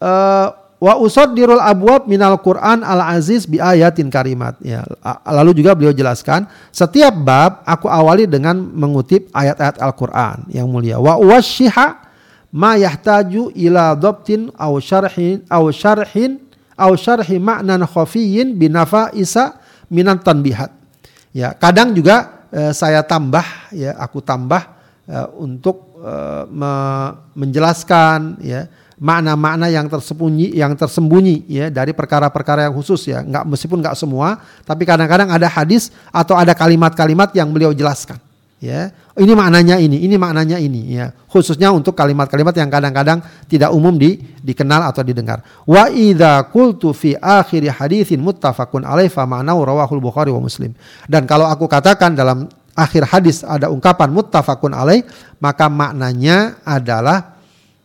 uh, 0.00 0.48
wa 0.78 0.94
usaddirul 1.02 1.58
abwab 1.58 2.06
minal 2.06 2.38
Quran 2.38 2.86
al 2.86 3.02
aziz 3.18 3.44
bi 3.44 3.58
ayatin 3.58 4.06
karimat. 4.08 4.54
Ya 4.62 4.86
lalu 5.26 5.58
juga 5.58 5.74
beliau 5.74 5.90
jelaskan 5.90 6.46
setiap 6.70 7.12
bab 7.18 7.66
aku 7.66 7.90
awali 7.90 8.30
dengan 8.30 8.54
mengutip 8.56 9.26
ayat-ayat 9.34 9.82
Al-Qur'an 9.82 10.46
yang 10.54 10.70
mulia. 10.70 11.02
Wa 11.02 11.18
washiha 11.18 11.98
ma 12.54 12.78
yahtaju 12.78 13.52
ila 13.58 13.98
dhabtin 13.98 14.54
aw 14.54 14.72
syarhin 14.78 15.42
aw 15.50 15.66
syarhin 15.74 16.40
aw 16.78 16.94
syarhi 16.94 17.36
ma'nan 17.42 17.82
khafiyyin 17.84 18.54
binafa 18.54 19.10
isa 19.18 19.58
minan 19.90 20.22
tanbihat. 20.22 20.70
Ya, 21.34 21.52
kadang 21.52 21.92
juga 21.92 22.46
eh, 22.54 22.72
saya 22.72 23.04
tambah 23.04 23.44
ya, 23.74 23.98
aku 23.98 24.22
tambah 24.24 24.62
eh, 25.10 25.26
untuk 25.36 25.87
eh, 26.02 26.42
me 26.50 26.74
menjelaskan 27.34 28.42
ya 28.42 28.66
makna-makna 28.98 29.70
yang 29.70 29.86
tersembunyi 29.86 30.58
yang 30.58 30.74
tersembunyi 30.74 31.46
ya 31.46 31.66
dari 31.70 31.94
perkara-perkara 31.94 32.66
yang 32.66 32.74
khusus 32.74 33.06
ya. 33.06 33.22
Nggak 33.22 33.46
meskipun 33.46 33.78
nggak 33.78 33.96
semua 33.96 34.42
tapi 34.66 34.82
kadang-kadang 34.82 35.30
ada 35.30 35.46
hadis 35.46 35.94
atau 36.10 36.34
ada 36.34 36.52
kalimat-kalimat 36.52 37.30
yang 37.32 37.48
beliau 37.54 37.70
jelaskan 37.70 38.18
ya. 38.58 38.90
Ini 39.18 39.34
maknanya 39.34 39.82
ini 39.82 40.02
ini 40.06 40.14
maknanya 40.14 40.62
ini 40.62 40.94
ya. 40.94 41.10
Khususnya 41.26 41.74
untuk 41.74 41.94
kalimat-kalimat 41.98 42.54
yang 42.54 42.70
kadang-kadang 42.70 43.18
tidak 43.50 43.74
umum 43.74 43.94
di 43.98 44.18
dikenal 44.42 44.90
atau 44.90 45.02
didengar. 45.02 45.42
Wa 45.66 45.90
idza 45.90 46.46
qultu 46.50 46.94
fi 46.94 47.18
akhir 47.18 47.66
haditsin 47.66 48.22
muttafaqun 48.22 48.86
alaihi 48.86 49.10
fa 49.10 49.26
rawahul 49.26 50.02
bukhari 50.02 50.30
wa 50.30 50.42
muslim. 50.42 50.70
Dan 51.10 51.26
kalau 51.26 51.50
aku 51.50 51.66
katakan 51.66 52.14
dalam 52.14 52.46
akhir 52.78 53.02
hadis 53.10 53.42
ada 53.42 53.66
ungkapan 53.74 54.14
muttafaqun 54.14 54.70
alaih 54.70 55.02
maka 55.42 55.66
maknanya 55.66 56.62
adalah 56.62 57.34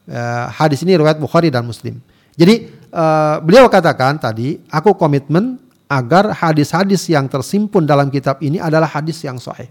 uh, 0.05 0.53
hadis 0.53 0.85
ini 0.85 0.93
riwayat 0.93 1.17
bukhari 1.17 1.49
dan 1.49 1.65
muslim 1.65 1.97
jadi 2.37 2.69
uh, 2.93 3.41
beliau 3.41 3.65
katakan 3.65 4.21
tadi 4.21 4.61
aku 4.69 4.93
komitmen 4.93 5.57
agar 5.89 6.37
hadis-hadis 6.37 7.09
yang 7.09 7.25
tersimpun 7.25 7.89
dalam 7.89 8.13
kitab 8.13 8.37
ini 8.45 8.61
adalah 8.61 8.89
hadis 8.89 9.17
yang 9.25 9.41
sahih 9.41 9.69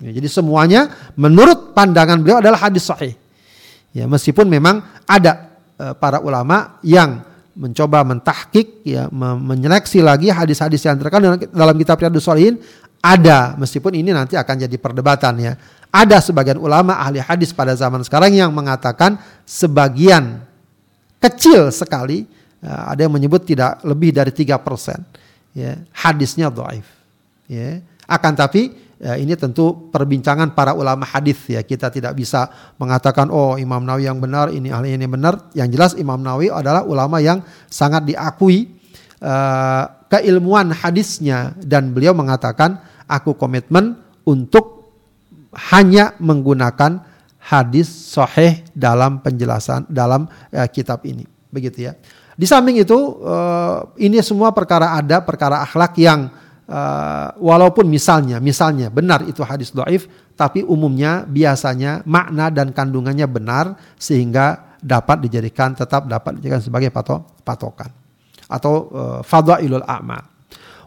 Ya, 0.00 0.10
jadi 0.16 0.28
semuanya 0.32 0.88
menurut 1.12 1.76
pandangan 1.76 2.24
beliau 2.24 2.40
adalah 2.40 2.56
hadis 2.68 2.88
sahih. 2.88 3.12
Ya, 3.92 4.08
meskipun 4.08 4.48
memang 4.48 4.80
ada 5.04 5.60
e, 5.76 5.92
para 6.00 6.24
ulama 6.24 6.80
yang 6.80 7.20
mencoba 7.52 8.00
mentahkik 8.06 8.80
ya 8.86 9.10
menyeleksi 9.12 10.00
lagi 10.00 10.32
hadis-hadis 10.32 10.80
yang 10.86 10.96
terkandung 10.96 11.36
dalam 11.52 11.76
kitab 11.76 12.00
Riyadhus 12.00 12.24
Shalihin 12.24 12.56
ada 13.00 13.56
meskipun 13.56 13.96
ini 13.96 14.12
nanti 14.12 14.36
akan 14.36 14.56
jadi 14.68 14.76
perdebatan 14.76 15.34
ya. 15.40 15.52
Ada 15.90 16.22
sebagian 16.22 16.60
ulama 16.60 17.00
ahli 17.02 17.18
hadis 17.18 17.50
pada 17.50 17.74
zaman 17.74 18.06
sekarang 18.06 18.30
yang 18.30 18.54
mengatakan 18.54 19.18
sebagian 19.42 20.44
kecil 21.18 21.74
sekali 21.74 22.28
ya, 22.62 22.94
ada 22.94 23.00
yang 23.08 23.12
menyebut 23.12 23.42
tidak 23.42 23.82
lebih 23.82 24.14
dari 24.14 24.30
tiga 24.30 24.56
persen 24.62 25.02
ya 25.50 25.82
hadisnya 25.90 26.46
dhaif 26.46 26.86
ya 27.50 27.82
akan 28.06 28.32
tapi 28.38 28.70
Ya, 29.00 29.16
ini 29.16 29.32
tentu 29.32 29.88
perbincangan 29.88 30.52
para 30.52 30.76
ulama 30.76 31.08
hadis 31.08 31.40
ya. 31.48 31.64
Kita 31.64 31.88
tidak 31.88 32.12
bisa 32.12 32.52
mengatakan 32.76 33.32
oh 33.32 33.56
Imam 33.56 33.80
Nawawi 33.80 34.04
yang 34.04 34.20
benar, 34.20 34.52
ini 34.52 34.68
ahli 34.68 34.92
ini 34.92 35.08
benar. 35.08 35.48
Yang 35.56 35.68
jelas 35.72 35.92
Imam 35.96 36.20
Nawawi 36.20 36.52
adalah 36.52 36.84
ulama 36.84 37.16
yang 37.16 37.40
sangat 37.72 38.04
diakui 38.04 38.68
uh, 39.24 39.88
keilmuan 40.12 40.76
hadisnya 40.76 41.56
dan 41.64 41.96
beliau 41.96 42.12
mengatakan 42.12 42.76
aku 43.10 43.34
komitmen 43.34 43.98
untuk 44.22 44.94
hanya 45.74 46.14
menggunakan 46.22 47.02
hadis 47.42 47.90
sahih 47.90 48.62
dalam 48.70 49.18
penjelasan 49.18 49.90
dalam 49.90 50.30
uh, 50.54 50.68
kitab 50.70 51.02
ini. 51.02 51.26
Begitu 51.50 51.90
ya. 51.90 51.98
Di 52.38 52.46
samping 52.46 52.78
itu 52.78 52.96
uh, 53.20 53.90
ini 53.98 54.22
semua 54.22 54.54
perkara 54.54 54.96
ada 54.96 55.20
perkara 55.20 55.60
akhlak 55.66 55.98
yang 55.98 56.30
uh, 56.70 57.34
walaupun 57.36 57.84
misalnya 57.90 58.38
misalnya 58.38 58.88
benar 58.88 59.26
itu 59.26 59.42
hadis 59.42 59.74
doif 59.74 60.06
tapi 60.38 60.64
umumnya 60.64 61.26
biasanya 61.28 62.06
makna 62.08 62.48
dan 62.48 62.72
kandungannya 62.72 63.26
benar 63.28 63.76
sehingga 64.00 64.78
dapat 64.80 65.28
dijadikan 65.28 65.76
tetap 65.76 66.08
dapat 66.08 66.40
dijadikan 66.40 66.64
sebagai 66.64 66.88
patok, 66.88 67.44
patokan 67.44 67.92
atau 68.48 68.88
uh, 68.90 69.20
fadhailul 69.20 69.84
a'mal. 69.84 70.39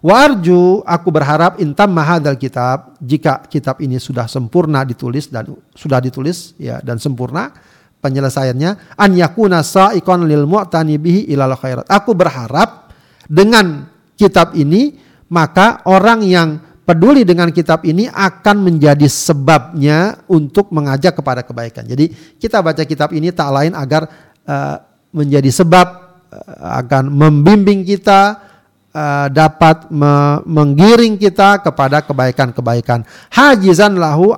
Wa 0.04 0.28
arju 0.28 0.84
aku 0.84 1.16
berharap 1.16 1.64
intam 1.64 1.96
mahadal 1.96 2.36
kitab 2.36 3.00
jika 3.00 3.48
kitab 3.48 3.80
ini 3.80 4.04
sudah 4.04 4.28
sempurna 4.28 4.84
ditulis 4.84 5.32
dan 5.32 5.48
sudah 5.72 6.04
ditulis 6.04 6.60
ya 6.60 6.84
dan 6.84 7.00
sempurna 7.00 7.56
penyelesaiannya 8.04 9.00
an 9.00 9.12
yakuna 9.16 9.64
sa'iqan 9.64 10.28
lil 10.28 10.44
mu'tani 10.44 11.00
bihi 11.00 11.32
ilal 11.32 11.56
khairat. 11.56 11.88
Aku 11.88 12.12
berharap 12.20 12.92
dengan 13.32 13.88
kitab 14.20 14.52
ini 14.60 15.00
maka 15.32 15.80
orang 15.88 16.20
yang 16.28 16.60
peduli 16.84 17.24
dengan 17.24 17.48
kitab 17.56 17.88
ini 17.88 18.12
akan 18.12 18.60
menjadi 18.60 19.08
sebabnya 19.08 20.20
untuk 20.28 20.68
mengajak 20.76 21.16
kepada 21.16 21.48
kebaikan. 21.48 21.88
Jadi 21.88 22.12
kita 22.44 22.60
baca 22.60 22.84
kitab 22.84 23.16
ini 23.16 23.32
tak 23.32 23.50
lain 23.56 23.72
agar 23.72 24.12
uh, 24.44 24.84
menjadi 25.16 25.48
sebab 25.48 25.88
uh, 26.28 26.84
akan 26.84 27.08
membimbing 27.08 27.88
kita 27.88 28.52
uh, 28.94 29.28
dapat 29.28 29.90
me 29.90 30.40
menggiring 30.46 31.18
kita 31.18 31.60
kepada 31.60 32.06
kebaikan-kebaikan. 32.06 33.04
Hajizan 33.34 33.98
lahu 33.98 34.32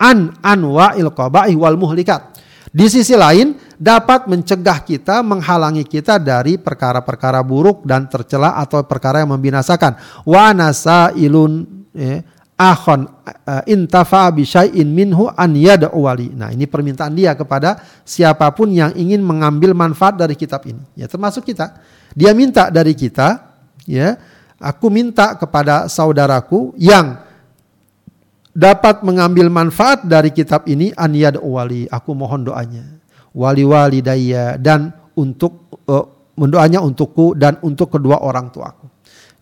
an 0.00 0.34
anwa'il 0.40 1.12
qabaih 1.12 1.54
wal 1.54 1.78
muhlikat. 1.78 2.34
Di 2.74 2.90
sisi 2.90 3.14
lain 3.14 3.54
dapat 3.78 4.26
mencegah 4.26 4.82
kita, 4.82 5.22
menghalangi 5.22 5.86
kita 5.86 6.18
dari 6.18 6.58
perkara-perkara 6.58 7.38
buruk 7.46 7.86
dan 7.86 8.10
tercela 8.10 8.58
atau 8.58 8.82
perkara 8.82 9.22
yang 9.22 9.30
membinasakan. 9.30 9.94
Wa 10.26 10.50
nasa 10.50 11.14
ilun 11.14 11.86
ya, 11.94 12.18
akhon 12.58 13.06
uh, 13.06 13.62
intafa 13.70 14.26
bisyai'in 14.34 14.90
minhu 14.90 15.30
an 15.30 15.54
yad'u 15.54 16.02
wali. 16.02 16.34
Nah, 16.34 16.50
ini 16.50 16.66
permintaan 16.66 17.14
dia 17.14 17.38
kepada 17.38 17.78
siapa 18.02 18.50
pun 18.50 18.74
yang 18.74 18.90
ingin 18.98 19.22
mengambil 19.22 19.70
manfaat 19.70 20.18
dari 20.18 20.34
kitab 20.34 20.66
ini. 20.66 20.82
Ya, 20.98 21.06
termasuk 21.06 21.46
kita. 21.46 21.78
Dia 22.10 22.34
minta 22.34 22.74
dari 22.74 22.98
kita, 22.98 23.53
ya, 23.84 24.16
aku 24.60 24.88
minta 24.88 25.36
kepada 25.36 25.88
saudaraku 25.88 26.72
yang 26.80 27.20
dapat 28.54 29.02
mengambil 29.02 29.50
manfaat 29.50 30.06
dari 30.06 30.30
kitab 30.30 30.64
ini 30.70 30.94
aniyad 30.94 31.42
wali. 31.42 31.90
Aku 31.90 32.14
mohon 32.14 32.46
doanya. 32.46 32.86
Wali 33.34 33.66
wali 33.66 33.98
daya 33.98 34.54
dan 34.54 34.94
untuk 35.18 35.74
uh, 35.90 36.06
mendoanya 36.38 36.78
untukku 36.82 37.34
dan 37.34 37.58
untuk 37.66 37.90
kedua 37.98 38.22
orang 38.22 38.50
tuaku. 38.54 38.86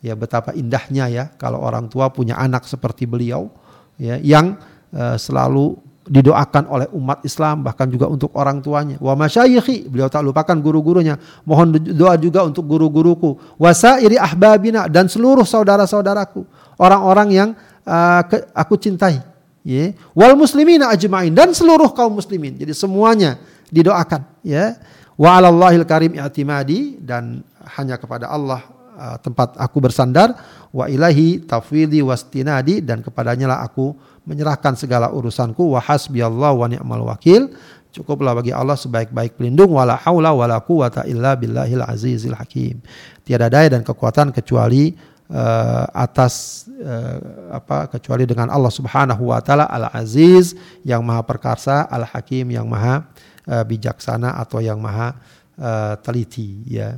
Ya 0.02 0.18
betapa 0.18 0.56
indahnya 0.56 1.06
ya 1.06 1.24
kalau 1.38 1.62
orang 1.62 1.86
tua 1.86 2.10
punya 2.10 2.34
anak 2.34 2.66
seperti 2.66 3.06
beliau 3.06 3.52
ya 4.00 4.18
yang 4.18 4.58
uh, 4.90 5.14
selalu 5.14 5.78
didoakan 6.02 6.66
oleh 6.66 6.86
umat 6.98 7.22
Islam 7.22 7.62
bahkan 7.62 7.86
juga 7.86 8.10
untuk 8.10 8.34
orang 8.34 8.58
tuanya. 8.58 8.98
Wa 8.98 9.14
masyayikhi, 9.14 9.86
beliau 9.86 10.10
tak 10.10 10.26
lupakan 10.26 10.58
guru-gurunya. 10.58 11.18
Mohon 11.46 11.78
doa 11.94 12.18
juga 12.18 12.42
untuk 12.42 12.66
guru-guruku. 12.66 13.38
Wasairi 13.58 14.18
ahbabina 14.18 14.90
dan 14.90 15.06
seluruh 15.06 15.46
saudara-saudaraku, 15.46 16.42
orang-orang 16.78 17.28
yang 17.30 17.48
uh, 17.86 18.22
aku 18.54 18.74
cintai. 18.78 19.22
Ya. 19.62 19.94
Wal 20.10 20.34
muslimina 20.34 20.90
ajmain 20.90 21.30
dan 21.30 21.54
seluruh 21.54 21.94
kaum 21.94 22.18
muslimin. 22.18 22.58
Jadi 22.58 22.74
semuanya 22.74 23.38
didoakan, 23.70 24.26
ya. 24.42 24.74
Wa 25.14 25.38
'alallahil 25.38 25.86
karim 25.86 26.18
i'timadi 26.18 26.98
dan 26.98 27.46
hanya 27.78 27.94
kepada 27.94 28.26
Allah 28.26 28.81
uh, 28.96 29.16
tempat 29.20 29.56
aku 29.56 29.78
bersandar 29.80 30.36
wa 30.72 30.88
ilahi 30.88 31.44
tafwidi 31.44 32.00
wastinadi 32.04 32.80
dan 32.84 33.00
kepadanya 33.00 33.56
lah 33.56 33.58
aku 33.64 33.96
menyerahkan 34.24 34.78
segala 34.78 35.10
urusanku 35.10 35.74
wa 35.74 35.80
hasbiyallahu 35.82 36.56
wa 36.62 36.66
ni'mal 36.70 37.04
wakil. 37.08 37.50
Cukuplah 37.92 38.32
bagi 38.32 38.56
Allah 38.56 38.72
sebaik-baik 38.72 39.36
pelindung 39.36 39.76
wala 39.76 40.00
haula 40.00 40.32
wala 40.32 40.56
quwata 40.64 41.04
illa 41.04 41.36
billahil 41.36 41.84
azizil 41.84 42.32
hakim. 42.32 42.80
Tiada 43.20 43.52
daya 43.52 43.68
dan 43.68 43.84
kekuatan 43.84 44.32
kecuali 44.32 44.96
uh, 45.28 45.84
atas 45.92 46.64
uh, 46.72 47.52
apa 47.52 47.92
kecuali 47.92 48.24
dengan 48.24 48.48
Allah 48.48 48.72
Subhanahu 48.72 49.28
wa 49.28 49.44
taala 49.44 49.68
al 49.68 49.92
aziz 49.92 50.56
yang 50.88 51.04
maha 51.04 51.20
perkasa 51.20 51.84
al 51.84 52.08
hakim 52.08 52.48
yang 52.48 52.64
maha 52.64 53.04
uh, 53.44 53.60
bijaksana 53.60 54.40
atau 54.40 54.64
yang 54.64 54.80
maha 54.80 55.12
uh, 55.60 55.92
teliti 56.00 56.64
ya. 56.64 56.96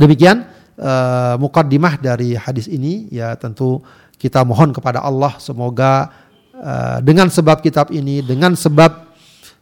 Demikian 0.00 0.48
uh, 0.78 1.34
mukaddimah 1.38 1.98
dari 2.00 2.34
hadis 2.38 2.66
ini 2.70 3.10
ya 3.10 3.34
tentu 3.38 3.82
kita 4.18 4.42
mohon 4.46 4.72
kepada 4.72 5.02
Allah 5.04 5.36
semoga 5.42 6.10
uh, 6.56 6.98
dengan 7.04 7.28
sebab 7.28 7.60
kitab 7.60 7.90
ini, 7.92 8.24
dengan 8.24 8.56
sebab 8.56 9.12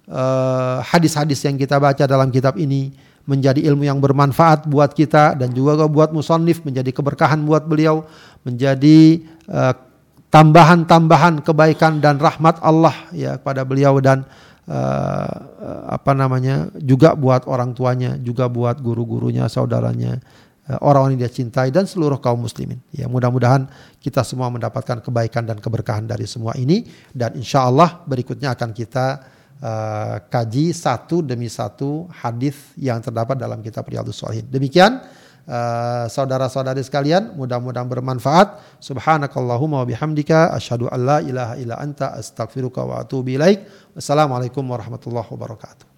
eh, 0.06 0.78
hadis-hadis 0.86 1.42
uh, 1.42 1.44
yang 1.50 1.56
kita 1.58 1.80
baca 1.80 2.04
dalam 2.06 2.28
kitab 2.30 2.54
ini 2.60 2.92
menjadi 3.26 3.58
ilmu 3.70 3.86
yang 3.86 3.98
bermanfaat 3.98 4.66
buat 4.66 4.92
kita 4.94 5.34
dan 5.38 5.50
juga 5.54 5.86
buat 5.86 6.10
musonif 6.14 6.62
menjadi 6.62 6.90
keberkahan 6.94 7.42
buat 7.42 7.66
beliau, 7.66 8.06
menjadi 8.42 9.22
tambahan-tambahan 10.32 11.44
kebaikan 11.44 12.00
dan 12.00 12.16
rahmat 12.16 12.56
Allah 12.64 12.96
ya 13.12 13.36
kepada 13.36 13.68
beliau 13.68 14.00
dan 14.00 14.24
uh, 14.64 15.32
apa 15.92 16.16
namanya 16.16 16.72
juga 16.80 17.12
buat 17.12 17.44
orang 17.44 17.76
tuanya, 17.76 18.16
juga 18.16 18.48
buat 18.48 18.80
guru-gurunya, 18.80 19.44
saudaranya. 19.52 20.16
Eh, 20.16 20.20
orang-orang 20.80 21.18
yang 21.18 21.28
dia 21.28 21.34
cintai 21.34 21.68
dan 21.68 21.84
seluruh 21.84 22.22
kaum 22.22 22.40
muslimin. 22.40 22.80
Ya, 22.94 23.10
mudah-mudahan 23.10 23.68
kita 24.00 24.24
semua 24.24 24.48
mendapatkan 24.48 25.04
kebaikan 25.04 25.44
dan 25.44 25.60
keberkahan 25.60 26.08
dari 26.08 26.24
semua 26.24 26.56
ini 26.56 26.88
dan 27.12 27.36
insya 27.36 27.68
Allah 27.68 28.00
berikutnya 28.08 28.56
akan 28.56 28.70
kita 28.72 29.06
uh, 29.62 30.16
kaji 30.26 30.72
satu 30.72 31.20
demi 31.20 31.46
satu 31.46 32.08
hadis 32.10 32.56
yang 32.74 32.98
terdapat 32.98 33.36
dalam 33.36 33.60
kitab 33.60 33.86
Riyadhus 33.86 34.18
Shalihin. 34.18 34.48
Demikian 34.50 35.04
uh, 35.46 36.06
saudara-saudari 36.10 36.82
sekalian, 36.82 37.38
mudah-mudahan 37.38 37.86
bermanfaat. 37.86 38.80
Subhanakallahumma 38.82 39.82
wa 39.82 39.86
bihamdika 39.86 40.50
asyhadu 40.56 40.90
an 40.90 41.00
la 41.02 41.18
ilaha 41.22 41.54
illa 41.60 41.76
anta 41.78 42.16
astaghfiruka 42.18 42.82
wa 42.82 43.04
atubu 43.04 43.36
ilaik. 43.36 43.62
Wassalamualaikum 43.94 44.64
warahmatullahi 44.66 45.28
wabarakatuh. 45.30 45.91